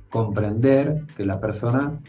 comprender 0.10 1.04
que 1.18 1.26
la 1.26 1.40
persona 1.40 2.00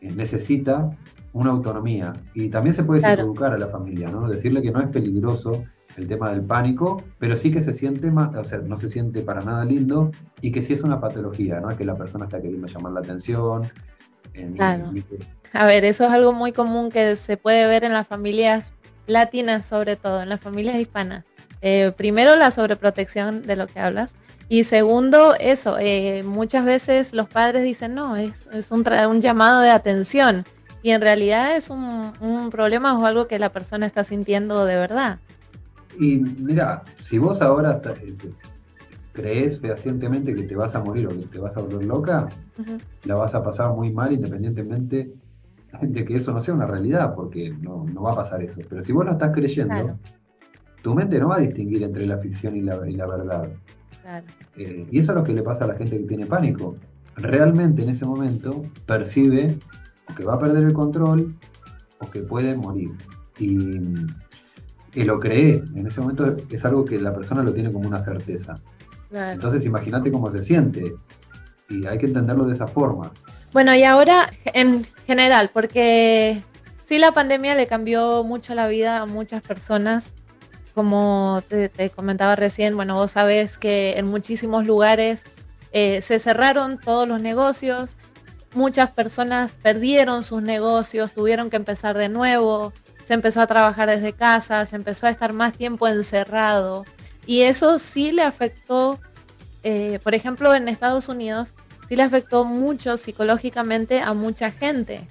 eh, 0.00 0.12
necesita 0.14 0.90
una 1.32 1.50
autonomía. 1.50 2.12
Y 2.32 2.48
también 2.48 2.74
se 2.74 2.84
puede 2.84 3.06
educar 3.12 3.52
a 3.52 3.58
la 3.58 3.66
familia, 3.66 4.08
¿no? 4.08 4.28
Decirle 4.28 4.62
que 4.62 4.70
no 4.70 4.80
es 4.80 4.88
peligroso 4.88 5.64
el 5.96 6.06
tema 6.06 6.30
del 6.30 6.42
pánico, 6.42 7.02
pero 7.18 7.36
sí 7.36 7.50
que 7.50 7.60
se 7.60 7.72
siente 7.72 8.10
más, 8.10 8.34
o 8.36 8.44
sea, 8.44 8.58
no 8.58 8.76
se 8.76 8.88
siente 8.88 9.22
para 9.22 9.40
nada 9.40 9.64
lindo 9.64 10.10
y 10.40 10.52
que 10.52 10.62
sí 10.62 10.74
es 10.74 10.82
una 10.82 11.00
patología, 11.00 11.60
¿no? 11.60 11.70
Es 11.70 11.76
que 11.76 11.84
la 11.84 11.96
persona 11.96 12.26
está 12.26 12.40
queriendo 12.40 12.66
llamar 12.68 12.92
la 12.92 13.00
atención. 13.00 13.62
claro. 14.54 14.92
A 15.52 15.64
ver, 15.64 15.84
eso 15.84 16.04
es 16.04 16.10
algo 16.10 16.32
muy 16.32 16.52
común 16.52 16.90
que 16.90 17.16
se 17.16 17.36
puede 17.36 17.66
ver 17.66 17.82
en 17.84 17.94
las 17.94 18.06
familias 18.06 18.64
latinas, 19.06 19.64
sobre 19.66 19.96
todo, 19.96 20.22
en 20.22 20.28
las 20.28 20.40
familias 20.40 20.76
hispanas. 20.76 21.24
Eh, 21.68 21.90
primero, 21.90 22.36
la 22.36 22.52
sobreprotección 22.52 23.42
de 23.42 23.56
lo 23.56 23.66
que 23.66 23.80
hablas. 23.80 24.12
Y 24.48 24.62
segundo, 24.62 25.34
eso, 25.34 25.78
eh, 25.80 26.22
muchas 26.24 26.64
veces 26.64 27.12
los 27.12 27.28
padres 27.28 27.64
dicen, 27.64 27.92
no, 27.92 28.14
es, 28.14 28.30
es 28.52 28.70
un, 28.70 28.86
un 28.86 29.20
llamado 29.20 29.62
de 29.62 29.70
atención 29.70 30.44
y 30.80 30.92
en 30.92 31.00
realidad 31.00 31.56
es 31.56 31.68
un, 31.68 32.12
problema 32.52 32.96
o 32.96 33.04
algo 33.04 33.26
que 33.26 33.40
la 33.40 33.50
persona 33.50 33.84
está 33.84 34.04
sintiendo 34.04 34.64
de 34.64 34.76
verdad. 34.76 35.18
Y 35.98 36.18
mira, 36.18 36.84
si 37.02 37.18
vos 37.18 37.42
ahora 37.42 37.82
crees 39.10 39.58
fehacientemente 39.58 40.36
que 40.36 40.44
te 40.44 40.54
vas 40.54 40.76
a 40.76 40.84
morir 40.84 41.08
o 41.08 41.10
que 41.10 41.26
te 41.26 41.40
vas 41.40 41.56
a 41.56 41.62
volver 41.62 41.84
loca, 41.84 42.28
la 43.02 43.16
vas 43.16 43.34
a 43.34 43.42
pasar 43.42 43.74
muy 43.74 43.90
mal 43.90 44.12
independientemente 44.12 45.12
de 45.82 46.04
que 46.04 46.14
eso 46.14 46.32
no 46.32 46.40
sea 46.40 46.54
una 46.54 46.66
realidad, 46.66 47.16
porque 47.16 47.50
no, 47.50 47.84
va 48.00 48.12
a 48.12 48.14
pasar 48.14 48.40
eso. 48.44 48.60
Pero 48.68 48.84
si 48.84 48.92
vos 48.92 49.04
lo 49.04 49.10
estás 49.10 49.32
creyendo, 49.34 49.98
tu 50.86 50.94
mente 50.94 51.18
no 51.18 51.30
va 51.30 51.38
a 51.38 51.40
distinguir 51.40 51.82
entre 51.82 52.06
la 52.06 52.16
ficción 52.18 52.56
y 52.56 52.60
la, 52.60 52.76
verdad. 52.76 53.48
Eh, 54.56 54.86
y 54.88 54.98
eso 55.00 55.10
es 55.10 55.18
lo 55.18 55.24
que 55.24 55.32
le 55.32 55.42
pasa 55.42 55.64
a 55.64 55.66
la 55.66 55.74
gente 55.74 55.98
que 55.98 56.04
tiene 56.04 56.26
pánico. 56.26 56.76
Realmente 57.16 57.82
en 57.82 57.88
ese 57.88 58.04
momento 58.04 58.62
percibe 58.86 59.58
que 60.16 60.24
va 60.24 60.34
a 60.34 60.38
perder 60.38 60.62
el 60.62 60.72
control 60.72 61.34
o 61.98 62.08
que 62.08 62.20
puede 62.20 62.54
morir. 62.54 62.92
Y, 63.40 63.80
y 64.94 65.04
lo 65.04 65.18
cree. 65.18 65.60
En 65.74 65.88
ese 65.88 66.00
momento 66.00 66.36
es 66.50 66.64
algo 66.64 66.84
que 66.84 67.00
la 67.00 67.12
persona 67.12 67.42
lo 67.42 67.52
tiene 67.52 67.72
como 67.72 67.88
una 67.88 68.00
certeza. 68.00 68.54
Entonces 69.10 69.66
imagínate 69.66 70.12
cómo 70.12 70.30
se 70.30 70.44
siente. 70.44 70.94
Y 71.68 71.84
hay 71.84 71.98
que 71.98 72.06
entenderlo 72.06 72.44
de 72.44 72.52
esa 72.52 72.68
forma. 72.68 73.10
Bueno, 73.52 73.74
y 73.74 73.82
ahora 73.82 74.30
en 74.44 74.86
general, 75.04 75.50
porque 75.52 76.44
sí 76.84 76.98
la 76.98 77.10
pandemia 77.10 77.56
le 77.56 77.66
cambió 77.66 78.22
mucho 78.22 78.54
la 78.54 78.68
vida 78.68 78.98
a 78.98 79.06
muchas 79.06 79.42
personas. 79.42 80.12
Como 80.76 81.42
te, 81.48 81.88
comentaba 81.88 82.36
recién, 82.36 82.76
bueno, 82.76 82.96
vos 82.96 83.12
sabés 83.12 83.56
que 83.56 83.94
en 83.96 84.06
muchísimos 84.06 84.66
lugares 84.66 85.22
eh, 85.72 86.02
se 86.02 86.18
cerraron 86.18 86.78
todos 86.78 87.08
los 87.08 87.22
negocios, 87.22 87.96
muchas 88.52 88.90
personas 88.90 89.52
perdieron 89.62 90.22
sus 90.22 90.42
negocios, 90.42 91.12
tuvieron 91.12 91.48
que 91.48 91.56
empezar 91.56 91.96
de 91.96 92.10
nuevo, 92.10 92.74
se 93.08 93.14
empezó 93.14 93.40
a 93.40 93.46
trabajar 93.46 93.88
desde 93.88 94.12
casa, 94.12 94.66
se 94.66 94.76
empezó 94.76 95.06
a 95.06 95.10
estar 95.10 95.32
más 95.32 95.54
tiempo 95.54 95.88
encerrado. 95.88 96.84
Y 97.24 97.40
eso 97.40 97.78
sí 97.78 98.12
le 98.12 98.24
afectó, 98.24 99.00
eh, 99.62 99.98
por 100.04 100.14
ejemplo, 100.14 100.54
en 100.54 100.68
Estados 100.68 101.08
Unidos, 101.08 101.54
sí 101.88 101.96
le 101.96 102.02
afectó 102.02 102.44
mucho 102.44 102.98
psicológicamente 102.98 104.02
a 104.02 104.12
mucha 104.12 104.50
gente. 104.50 105.08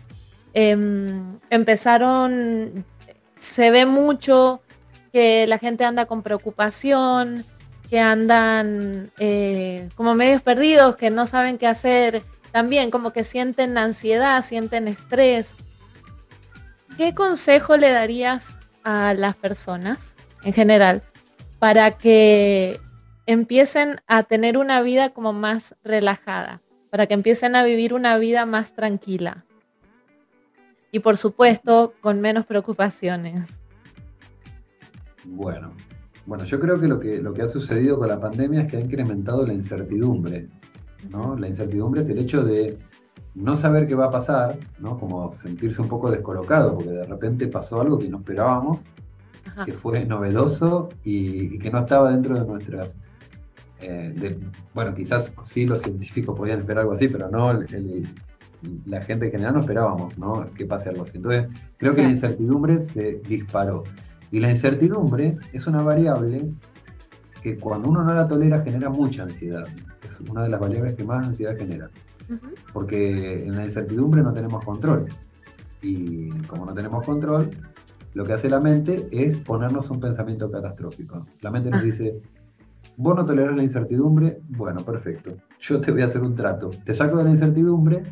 Em, 0.54 1.40
empezaron, 1.50 2.86
se 3.40 3.72
ve 3.72 3.88
mucho 3.88 4.62
que 5.16 5.48
la 5.48 5.60
gente 5.60 5.86
anda 5.86 6.08
con 6.08 6.24
preocupación, 6.24 7.46
que 7.90 8.02
andan 8.02 9.14
eh, 9.18 9.88
como 9.96 10.14
medios 10.14 10.42
perdidos, 10.42 10.98
que 10.98 11.10
no 11.10 11.26
saben 11.26 11.58
qué 11.58 11.68
hacer, 11.68 12.22
también 12.52 12.92
como 12.92 13.14
que 13.14 13.24
sienten 13.24 13.78
ansiedad, 13.78 14.44
sienten 14.44 14.90
estrés. 14.90 15.48
¿Qué 16.98 17.16
consejo 17.16 17.78
le 17.78 17.92
darías 17.92 18.44
a 18.84 19.14
las 19.14 19.38
personas 19.38 20.00
en 20.44 20.52
general 20.52 21.02
para 21.60 21.92
que 21.92 22.82
empiecen 23.26 24.02
a 24.08 24.24
tener 24.24 24.58
una 24.58 24.82
vida 24.82 25.12
como 25.12 25.32
más 25.32 25.76
relajada, 25.82 26.60
para 26.90 27.08
que 27.08 27.14
empiecen 27.14 27.56
a 27.56 27.64
vivir 27.64 27.94
una 27.94 28.18
vida 28.18 28.46
más 28.46 28.74
tranquila. 28.74 29.46
Y 30.92 31.00
por 31.00 31.16
supuesto, 31.16 31.94
con 32.02 32.20
menos 32.20 32.46
preocupaciones. 32.46 33.46
Bueno, 35.28 35.72
bueno, 36.26 36.44
yo 36.46 36.60
creo 36.60 36.80
que 36.80 36.88
lo 36.88 37.00
que, 37.00 37.22
lo 37.22 37.34
que 37.34 37.44
ha 37.44 37.48
sucedido 37.48 37.98
con 37.98 38.08
la 38.08 38.20
pandemia 38.20 38.62
es 38.62 38.72
que 38.72 38.78
ha 38.78 38.82
incrementado 38.82 39.46
la 39.46 39.54
incertidumbre. 39.54 40.48
¿no? 41.10 41.38
La 41.38 41.48
incertidumbre 41.48 42.02
es 42.02 42.08
el 42.10 42.18
hecho 42.20 42.44
de 42.44 42.78
no 43.36 43.56
saber 43.56 43.86
qué 43.86 43.96
va 43.96 44.06
a 44.06 44.12
pasar, 44.12 44.58
¿no? 44.80 44.98
como 44.98 45.34
sentirse 45.34 45.82
un 45.82 45.88
poco 45.88 46.10
descolocado, 46.10 46.76
porque 46.76 46.92
de 46.92 47.04
repente 47.04 47.48
pasó 47.48 47.82
algo 47.82 48.00
que 48.00 48.08
no 48.08 48.18
esperábamos 48.18 48.80
que 49.64 49.72
fue 49.72 50.06
novedoso 50.06 50.90
y, 51.04 51.60
que 51.60 51.70
no 51.72 51.80
estaba 51.80 52.12
dentro 52.12 52.38
de 52.38 52.46
nuestras... 52.46 52.96
Eh, 53.82 54.38
bueno, 54.74 54.96
quizás 54.96 55.34
sí 55.44 55.66
los 55.66 55.82
científicos 55.82 56.36
podían 56.36 56.60
esperar 56.60 56.82
algo 56.82 56.94
así, 56.94 57.08
pero 57.08 57.30
no 57.30 57.54
la 58.86 59.02
gente 59.02 59.26
en 59.26 59.32
general 59.32 59.54
no 59.54 59.60
esperábamos 59.60 60.18
¿no? 60.18 60.50
que 60.56 60.66
pase 60.66 60.90
algo 60.90 61.04
así. 61.04 61.18
Entonces, 61.18 61.48
creo 61.78 61.94
que 61.94 62.02
la 62.02 62.10
incertidumbre 62.10 62.82
se 62.82 63.22
disparó. 63.28 63.84
Y 64.36 64.42
la 64.42 64.50
incertidumbre 64.50 65.38
es 65.54 65.66
una 65.66 65.82
variable 65.82 66.52
que 67.42 67.56
cuando 67.56 67.88
uno 67.90 68.04
no 68.04 68.14
la 68.14 68.28
tolera 68.28 68.62
genera 68.62 68.90
mucha 68.90 69.24
ansiedad. 69.24 69.66
Es 70.04 70.20
una 70.30 70.44
de 70.44 70.50
las 70.50 70.60
variables 70.60 70.96
que 70.96 71.06
más 71.06 71.26
ansiedad 71.26 71.58
genera. 71.58 71.90
Porque 72.74 73.46
en 73.46 73.56
la 73.56 73.64
incertidumbre 73.64 74.22
no 74.24 74.34
tenemos 74.34 74.66
control. 74.66 75.06
Y 75.82 76.32
como 76.48 76.66
no 76.66 76.74
tenemos 76.74 77.06
control, 77.06 77.50
lo 78.14 78.26
que 78.26 78.34
hace 78.34 78.50
la 78.50 78.60
mente 78.60 79.08
es 79.10 79.38
ponernos 79.38 79.90
un 79.90 80.02
pensamiento 80.02 80.52
catastrófico. 80.52 81.26
La 81.40 81.50
mente 81.50 81.72
nos 81.72 81.80
ah. 81.80 81.84
dice, 81.86 82.22
vos 82.98 83.16
no 83.16 83.26
tolerás 83.26 83.56
la 83.56 83.64
incertidumbre, 83.64 84.42
bueno, 84.50 84.84
perfecto, 84.84 85.38
yo 85.62 85.80
te 85.80 85.94
voy 85.94 86.02
a 86.02 86.08
hacer 86.08 86.22
un 86.22 86.36
trato, 86.36 86.72
te 86.84 86.94
saco 86.94 87.20
de 87.20 87.24
la 87.24 87.30
incertidumbre, 87.30 88.04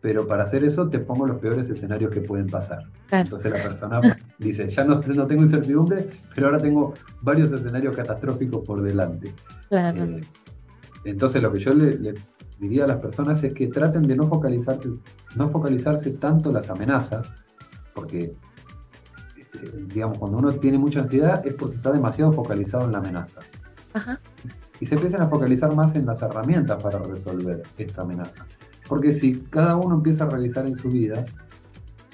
pero 0.00 0.26
para 0.26 0.44
hacer 0.44 0.64
eso 0.64 0.88
te 0.88 0.98
pongo 0.98 1.26
los 1.26 1.38
peores 1.40 1.68
escenarios 1.68 2.10
que 2.10 2.22
pueden 2.22 2.46
pasar. 2.46 2.84
Entonces 3.10 3.52
la 3.52 3.62
persona 3.62 4.00
dice, 4.42 4.68
ya 4.68 4.84
no, 4.84 5.00
no, 5.00 5.26
tengo 5.26 5.42
incertidumbre, 5.42 6.08
pero 6.34 6.48
ahora 6.48 6.58
tengo 6.58 6.94
varios 7.20 7.52
escenarios 7.52 7.94
catastróficos 7.94 8.64
por 8.64 8.82
delante. 8.82 9.32
Eh, 9.70 10.20
entonces 11.04 11.42
lo 11.42 11.52
que 11.52 11.58
yo 11.58 11.74
le, 11.74 12.14
diría 12.58 12.84
a 12.84 12.88
las 12.88 13.00
personas 13.00 13.42
es 13.42 13.52
que 13.54 13.68
traten 13.68 14.06
de 14.06 14.16
no, 14.16 14.28
focalizarse, 14.28 14.88
no 15.36 15.50
focalizarse 15.50 16.12
tanto 16.12 16.52
las 16.52 16.70
amenazas, 16.70 17.28
porque 17.94 18.34
digamos, 19.88 20.18
cuando 20.18 20.38
uno 20.38 20.52
tiene 20.54 20.78
mucha 20.78 21.00
ansiedad 21.00 21.46
es 21.46 21.54
porque 21.54 21.76
está 21.76 21.92
demasiado 21.92 22.32
focalizado 22.32 22.86
en 22.86 22.92
la 22.92 22.98
amenaza. 22.98 23.40
Y 24.80 24.86
se 24.86 24.94
empiezan 24.94 25.22
a 25.22 25.28
focalizar 25.28 25.74
más 25.74 25.94
en 25.94 26.06
las 26.06 26.22
herramientas 26.22 26.82
para 26.82 26.98
resolver 26.98 27.62
esta 27.76 28.02
amenaza. 28.02 28.46
Porque 28.88 29.12
si 29.12 29.40
cada 29.50 29.76
uno 29.76 29.96
empieza 29.96 30.24
a 30.24 30.30
realizar 30.30 30.66
en 30.66 30.76
su 30.76 30.88
vida, 30.88 31.24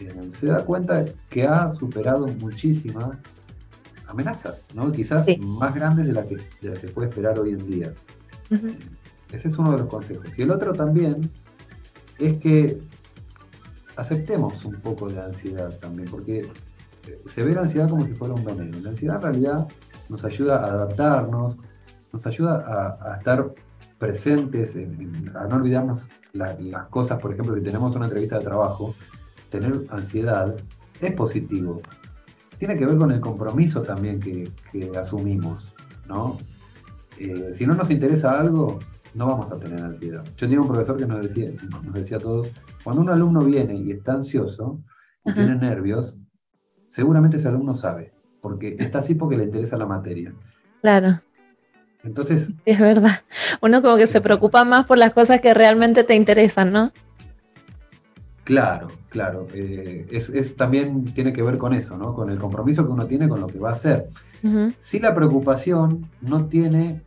eh, 0.00 0.30
se 0.38 0.46
da 0.46 0.64
cuenta 0.64 1.04
que 1.28 1.46
ha 1.46 1.72
superado 1.72 2.26
muchísimas 2.40 3.18
amenazas, 4.06 4.66
¿no? 4.74 4.90
Quizás 4.90 5.26
más 5.38 5.74
grandes 5.74 6.06
de 6.06 6.12
las 6.12 6.26
que, 6.26 6.37
de 6.61 6.88
puede 6.88 7.08
esperar 7.08 7.38
hoy 7.38 7.50
en 7.50 7.70
día. 7.70 7.92
Ese 9.32 9.48
es 9.48 9.58
uno 9.58 9.72
de 9.72 9.78
los 9.78 9.88
consejos. 9.88 10.26
Y 10.37 10.42
el 10.42 10.50
otro 10.50 10.72
también 10.72 11.30
es 12.18 12.38
que 12.38 12.80
aceptemos 13.96 14.64
un 14.64 14.76
poco 14.76 15.08
de 15.08 15.20
ansiedad 15.20 15.76
también, 15.78 16.08
porque 16.11 16.48
se 17.26 17.42
ve 17.42 17.54
la 17.54 17.62
ansiedad 17.62 17.88
como 17.88 18.06
si 18.06 18.12
fuera 18.12 18.34
un 18.34 18.44
veneno. 18.44 18.78
La 18.80 18.90
ansiedad 18.90 19.16
en 19.16 19.22
realidad 19.22 19.68
nos 20.08 20.24
ayuda 20.24 20.64
a 20.64 20.66
adaptarnos, 20.66 21.58
nos 22.12 22.26
ayuda 22.26 22.96
a, 23.02 23.16
estar 23.18 23.52
presentes, 23.98 24.76
a 24.76 25.46
no 25.46 25.56
olvidarnos 25.56 26.08
las 26.32 26.87
cosas, 26.88 27.20
por 27.20 27.32
ejemplo, 27.32 27.54
si 27.56 27.62
tenemos 27.62 27.94
una 27.94 28.06
entrevista 28.06 28.38
de 28.38 28.44
trabajo, 28.44 28.94
tener 29.50 29.84
ansiedad 29.90 30.56
es 31.00 31.12
positivo. 31.12 31.80
Tiene 32.58 32.76
que 32.76 32.87
ver 32.87 32.96
con 32.96 33.12
el 33.12 33.20
compromiso 33.20 33.82
también 33.82 34.20
que, 34.20 34.50
asumimos, 34.98 35.72
¿no? 36.06 36.37
Eh, 37.18 37.50
si 37.52 37.66
no 37.66 37.74
nos 37.74 37.90
interesa 37.90 38.38
algo, 38.38 38.78
no 39.14 39.26
vamos 39.26 39.50
a 39.52 39.58
tener 39.58 39.80
ansiedad. 39.80 40.24
Yo 40.24 40.46
tenía 40.46 40.61
un 40.61 40.68
profesor 40.68 40.96
que 40.96 41.06
nos 41.06 41.22
decía, 41.22 41.50
nos 41.84 41.94
decía 41.94 42.16
a 42.16 42.20
todos, 42.20 42.48
cuando 42.84 43.02
un 43.02 43.11
alumno 43.11 43.40
viene 43.40 43.76
y 43.76 43.92
está 43.92 44.14
ansioso 44.14 44.80
y 45.24 45.32
tiene 45.32 45.54
nervios, 45.56 46.18
seguramente 46.88 47.37
ese 47.37 47.48
alumno 47.48 47.74
sabe, 47.74 48.12
porque 48.40 48.76
está 48.78 48.98
así 48.98 49.14
porque 49.14 49.37
le 49.37 49.44
interesa 49.44 49.76
la 49.76 49.87
materia. 49.87 50.32
Claro. 50.80 51.20
Entonces. 52.04 52.52
Es 52.64 52.78
verdad. 52.78 53.22
Uno 53.61 53.82
como 53.82 53.96
que 53.96 54.06
se 54.06 54.20
preocupa 54.20 54.64
más 54.64 54.87
por 54.87 54.98
las 54.98 55.12
cosas 55.12 55.40
que 55.40 55.54
realmente 55.54 56.04
te 56.04 56.14
interesan, 56.14 56.72
¿no? 56.72 56.92
Claro, 58.48 58.88
claro. 59.11 59.46
Eh, 59.52 60.06
es, 60.11 60.56
también 60.56 61.04
tiene 61.12 61.34
que 61.34 61.42
ver 61.42 61.58
con 61.58 61.74
eso, 61.74 61.98
¿no? 61.98 62.14
Con 62.14 62.30
el 62.30 62.38
compromiso 62.38 62.87
que 62.87 62.92
uno 62.92 63.04
tiene 63.04 63.28
con 63.28 63.40
lo 63.40 63.46
que 63.46 63.58
va 63.58 63.68
a 63.68 63.72
hacer. 63.72 64.08
Si 64.80 64.98
la 64.98 65.14
preocupación 65.14 66.08
no 66.22 66.46
tiene 66.46 67.02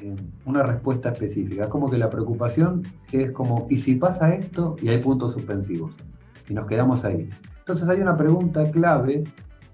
eh, 0.00 0.16
una 0.44 0.64
respuesta 0.64 1.10
específica, 1.10 1.62
es 1.62 1.68
como 1.68 1.88
que 1.88 1.98
la 1.98 2.10
preocupación 2.10 2.82
es 3.12 3.30
como, 3.30 3.68
¿y 3.70 3.76
si 3.76 3.94
pasa 3.94 4.34
esto? 4.34 4.74
Y 4.82 4.88
hay 4.88 4.98
puntos 4.98 5.34
suspensivos. 5.34 5.94
Y 6.48 6.54
nos 6.54 6.66
quedamos 6.66 7.04
ahí. 7.04 7.30
Entonces 7.60 7.88
hay 7.88 8.00
una 8.00 8.16
pregunta 8.16 8.68
clave, 8.72 9.22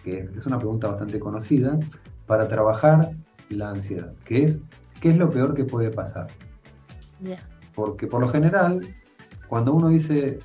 que 0.05 0.29
es 0.37 0.45
una 0.45 0.59
pregunta 0.59 0.89
bastante 0.89 1.19
conocida, 1.19 1.79
para 2.27 2.49
trabajar 2.49 3.13
la 3.49 3.71
ansiedad, 3.71 4.13
que 4.27 4.45
es, 4.45 4.59
¿qué 5.01 5.09
es 5.13 5.17
lo 5.17 5.31
peor 5.31 5.55
que 5.55 5.65
puede 5.65 5.89
pasar? 5.89 6.27
Porque 7.75 8.07
por 8.07 8.21
lo 8.21 8.29
general, 8.29 8.81
cuando 9.49 9.73
uno 9.73 9.89
dice, 9.89 10.41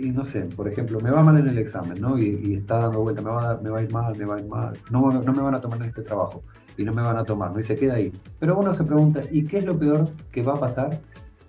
y 0.00 0.10
no 0.10 0.24
sé, 0.24 0.42
por 0.42 0.68
ejemplo, 0.68 0.98
me 1.00 1.10
va 1.10 1.22
mal 1.22 1.38
en 1.38 1.48
el 1.48 1.58
examen, 1.58 2.00
¿no? 2.00 2.18
Y, 2.18 2.54
está 2.54 2.78
dando 2.78 3.02
vuelta, 3.02 3.20
me 3.20 3.30
va, 3.30 3.78
a 3.78 3.82
ir 3.82 3.92
mal, 3.92 4.16
me 4.16 4.24
va 4.24 4.36
a 4.36 4.38
ir 4.38 4.46
mal, 4.46 4.78
no, 4.90 5.10
no 5.10 5.32
me 5.32 5.42
van 5.42 5.54
a 5.54 5.60
tomar 5.60 5.80
en 5.82 5.88
este 5.88 6.02
trabajo, 6.02 6.42
y 6.76 6.84
no 6.84 6.92
me 6.92 7.02
van 7.02 7.16
a 7.16 7.24
tomar, 7.24 7.52
¿no? 7.52 7.60
Y 7.60 7.62
se 7.62 7.74
queda 7.74 7.94
ahí. 7.94 8.12
Pero 8.38 8.58
uno 8.58 8.72
se 8.72 8.84
pregunta, 8.84 9.20
¿y 9.30 9.44
qué 9.44 9.58
es 9.58 9.64
lo 9.64 9.78
peor 9.78 10.08
que 10.32 10.42
va 10.42 10.54
a 10.54 10.60
pasar 10.60 11.00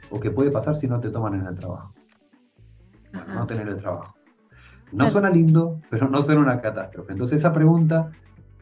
o 0.10 0.20
que 0.20 0.32
puede 0.32 0.52
pasar 0.52 0.76
si 0.76 0.88
no 0.88 1.00
te 1.00 1.10
toman 1.10 1.36
en 1.36 1.46
el 1.46 1.56
trabajo? 1.56 1.94
no 3.28 3.48
tener 3.48 3.68
el 3.68 3.78
trabajo. 3.78 4.16
No 4.92 5.10
suena 5.10 5.30
lindo, 5.30 5.82
pero 5.90 6.08
no 6.08 6.22
suena 6.24 6.42
una 6.42 6.62
catástrofe. 6.62 7.12
Entonces 7.12 7.40
esa 7.40 7.52
pregunta 7.52 8.12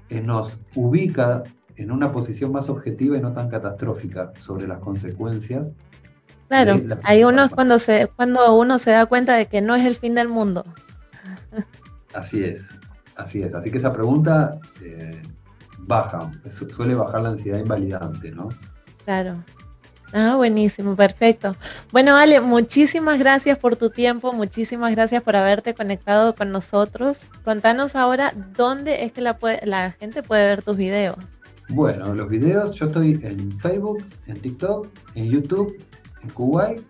eh, 0.09 0.21
nos 0.21 0.57
ubica 0.75 1.43
en 1.75 1.91
una 1.91 2.11
posición 2.11 2.51
más 2.51 2.69
objetiva 2.69 3.17
y 3.17 3.21
no 3.21 3.33
tan 3.33 3.49
catastrófica 3.49 4.31
sobre 4.39 4.67
las 4.67 4.79
consecuencias. 4.79 5.73
Claro, 6.47 6.81
ahí 7.03 7.23
uno 7.23 7.45
es 7.45 7.51
cuando, 7.51 7.79
se, 7.79 8.07
cuando 8.15 8.55
uno 8.55 8.77
se 8.77 8.91
da 8.91 9.05
cuenta 9.07 9.35
de 9.35 9.47
que 9.47 9.61
no 9.61 9.75
es 9.75 9.85
el 9.85 9.95
fin 9.95 10.15
del 10.15 10.29
mundo. 10.29 10.63
Así 12.13 12.43
es, 12.43 12.69
así 13.17 13.43
es. 13.43 13.53
Así 13.53 13.69
que 13.69 13.77
esa 13.77 13.91
pregunta 13.91 14.57
eh, 14.81 15.21
baja, 15.79 16.31
suele 16.73 16.95
bajar 16.95 17.21
la 17.21 17.29
ansiedad 17.29 17.59
invalidante, 17.59 18.31
¿no? 18.31 18.47
Claro. 19.03 19.43
Ah, 20.13 20.35
buenísimo, 20.37 20.95
perfecto. 20.95 21.57
Bueno, 21.91 22.15
Ale, 22.15 22.39
muchísimas 22.39 23.19
gracias 23.19 23.57
por 23.57 23.75
tu 23.75 23.89
tiempo, 23.89 24.31
muchísimas 24.31 24.95
gracias 24.95 25.21
por 25.21 25.35
haberte 25.35 25.73
conectado 25.73 26.35
con 26.35 26.51
nosotros. 26.51 27.17
Contanos 27.43 27.97
ahora 27.97 28.33
dónde 28.55 29.03
es 29.03 29.11
que 29.11 29.19
la, 29.19 29.37
la 29.63 29.91
gente 29.91 30.23
puede 30.23 30.45
ver 30.45 30.63
tus 30.63 30.77
videos. 30.77 31.17
Bueno, 31.67 32.13
los 32.13 32.29
videos 32.29 32.71
yo 32.75 32.85
estoy 32.85 33.19
en 33.23 33.59
Facebook, 33.59 34.03
en 34.27 34.39
TikTok, 34.39 34.87
en 35.15 35.31
YouTube, 35.31 35.75
en 36.25 36.33
Kuwait 36.33 36.81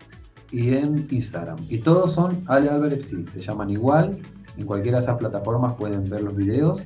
y 0.50 0.74
en 0.74 1.06
Instagram. 1.10 1.58
Y 1.68 1.78
todos 1.78 2.12
son 2.12 2.42
Ale 2.46 2.70
Álvarez, 2.70 3.08
sí, 3.08 3.24
se 3.32 3.40
llaman 3.40 3.70
igual. 3.70 4.18
En 4.56 4.66
cualquiera 4.66 4.98
de 4.98 5.04
esas 5.04 5.18
plataformas 5.18 5.74
pueden 5.74 6.08
ver 6.08 6.22
los 6.22 6.34
videos. 6.34 6.80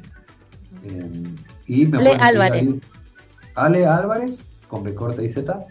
Eh, 0.85 1.23
y 1.67 1.87
me 1.87 1.99
Ale 1.99 2.11
Álvarez. 2.21 2.69
Ale 3.55 3.87
Álvarez, 3.87 4.43
con 4.69 4.83
B 4.83 4.95
corta 4.95 5.23
y 5.23 5.29
Z. 5.29 5.67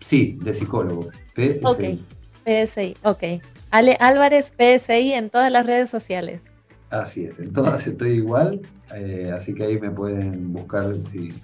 Sí, 0.00 0.38
de 0.42 0.52
psicólogo. 0.52 1.08
PSI. 1.34 1.60
Ok, 1.64 1.80
PSI, 2.44 2.96
ok. 3.02 3.22
Ale 3.70 3.96
Álvarez, 4.00 4.52
PSI 4.56 5.12
en 5.12 5.30
todas 5.30 5.50
las 5.50 5.66
redes 5.66 5.90
sociales. 5.90 6.40
Así 6.90 7.24
es, 7.24 7.38
en 7.38 7.52
todas 7.52 7.86
estoy 7.86 8.12
igual, 8.12 8.60
eh, 8.94 9.32
así 9.34 9.54
que 9.54 9.64
ahí 9.64 9.80
me 9.80 9.90
pueden 9.90 10.52
buscar 10.52 10.94
si, 11.10 11.34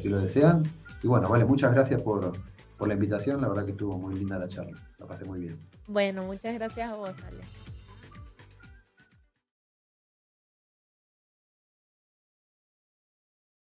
si 0.00 0.08
lo 0.08 0.18
desean. 0.20 0.64
Y 1.02 1.06
bueno, 1.06 1.28
vale, 1.28 1.44
muchas 1.44 1.72
gracias 1.72 2.02
por, 2.02 2.32
por 2.78 2.88
la 2.88 2.94
invitación, 2.94 3.40
la 3.40 3.48
verdad 3.48 3.64
que 3.64 3.72
estuvo 3.72 3.98
muy 3.98 4.14
linda 4.14 4.38
la 4.38 4.48
charla, 4.48 4.78
la 4.98 5.06
pasé 5.06 5.24
muy 5.24 5.40
bien. 5.40 5.58
Bueno, 5.88 6.22
muchas 6.22 6.54
gracias 6.54 6.92
a 6.92 6.96
vos, 6.96 7.14
Ale. 7.26 7.40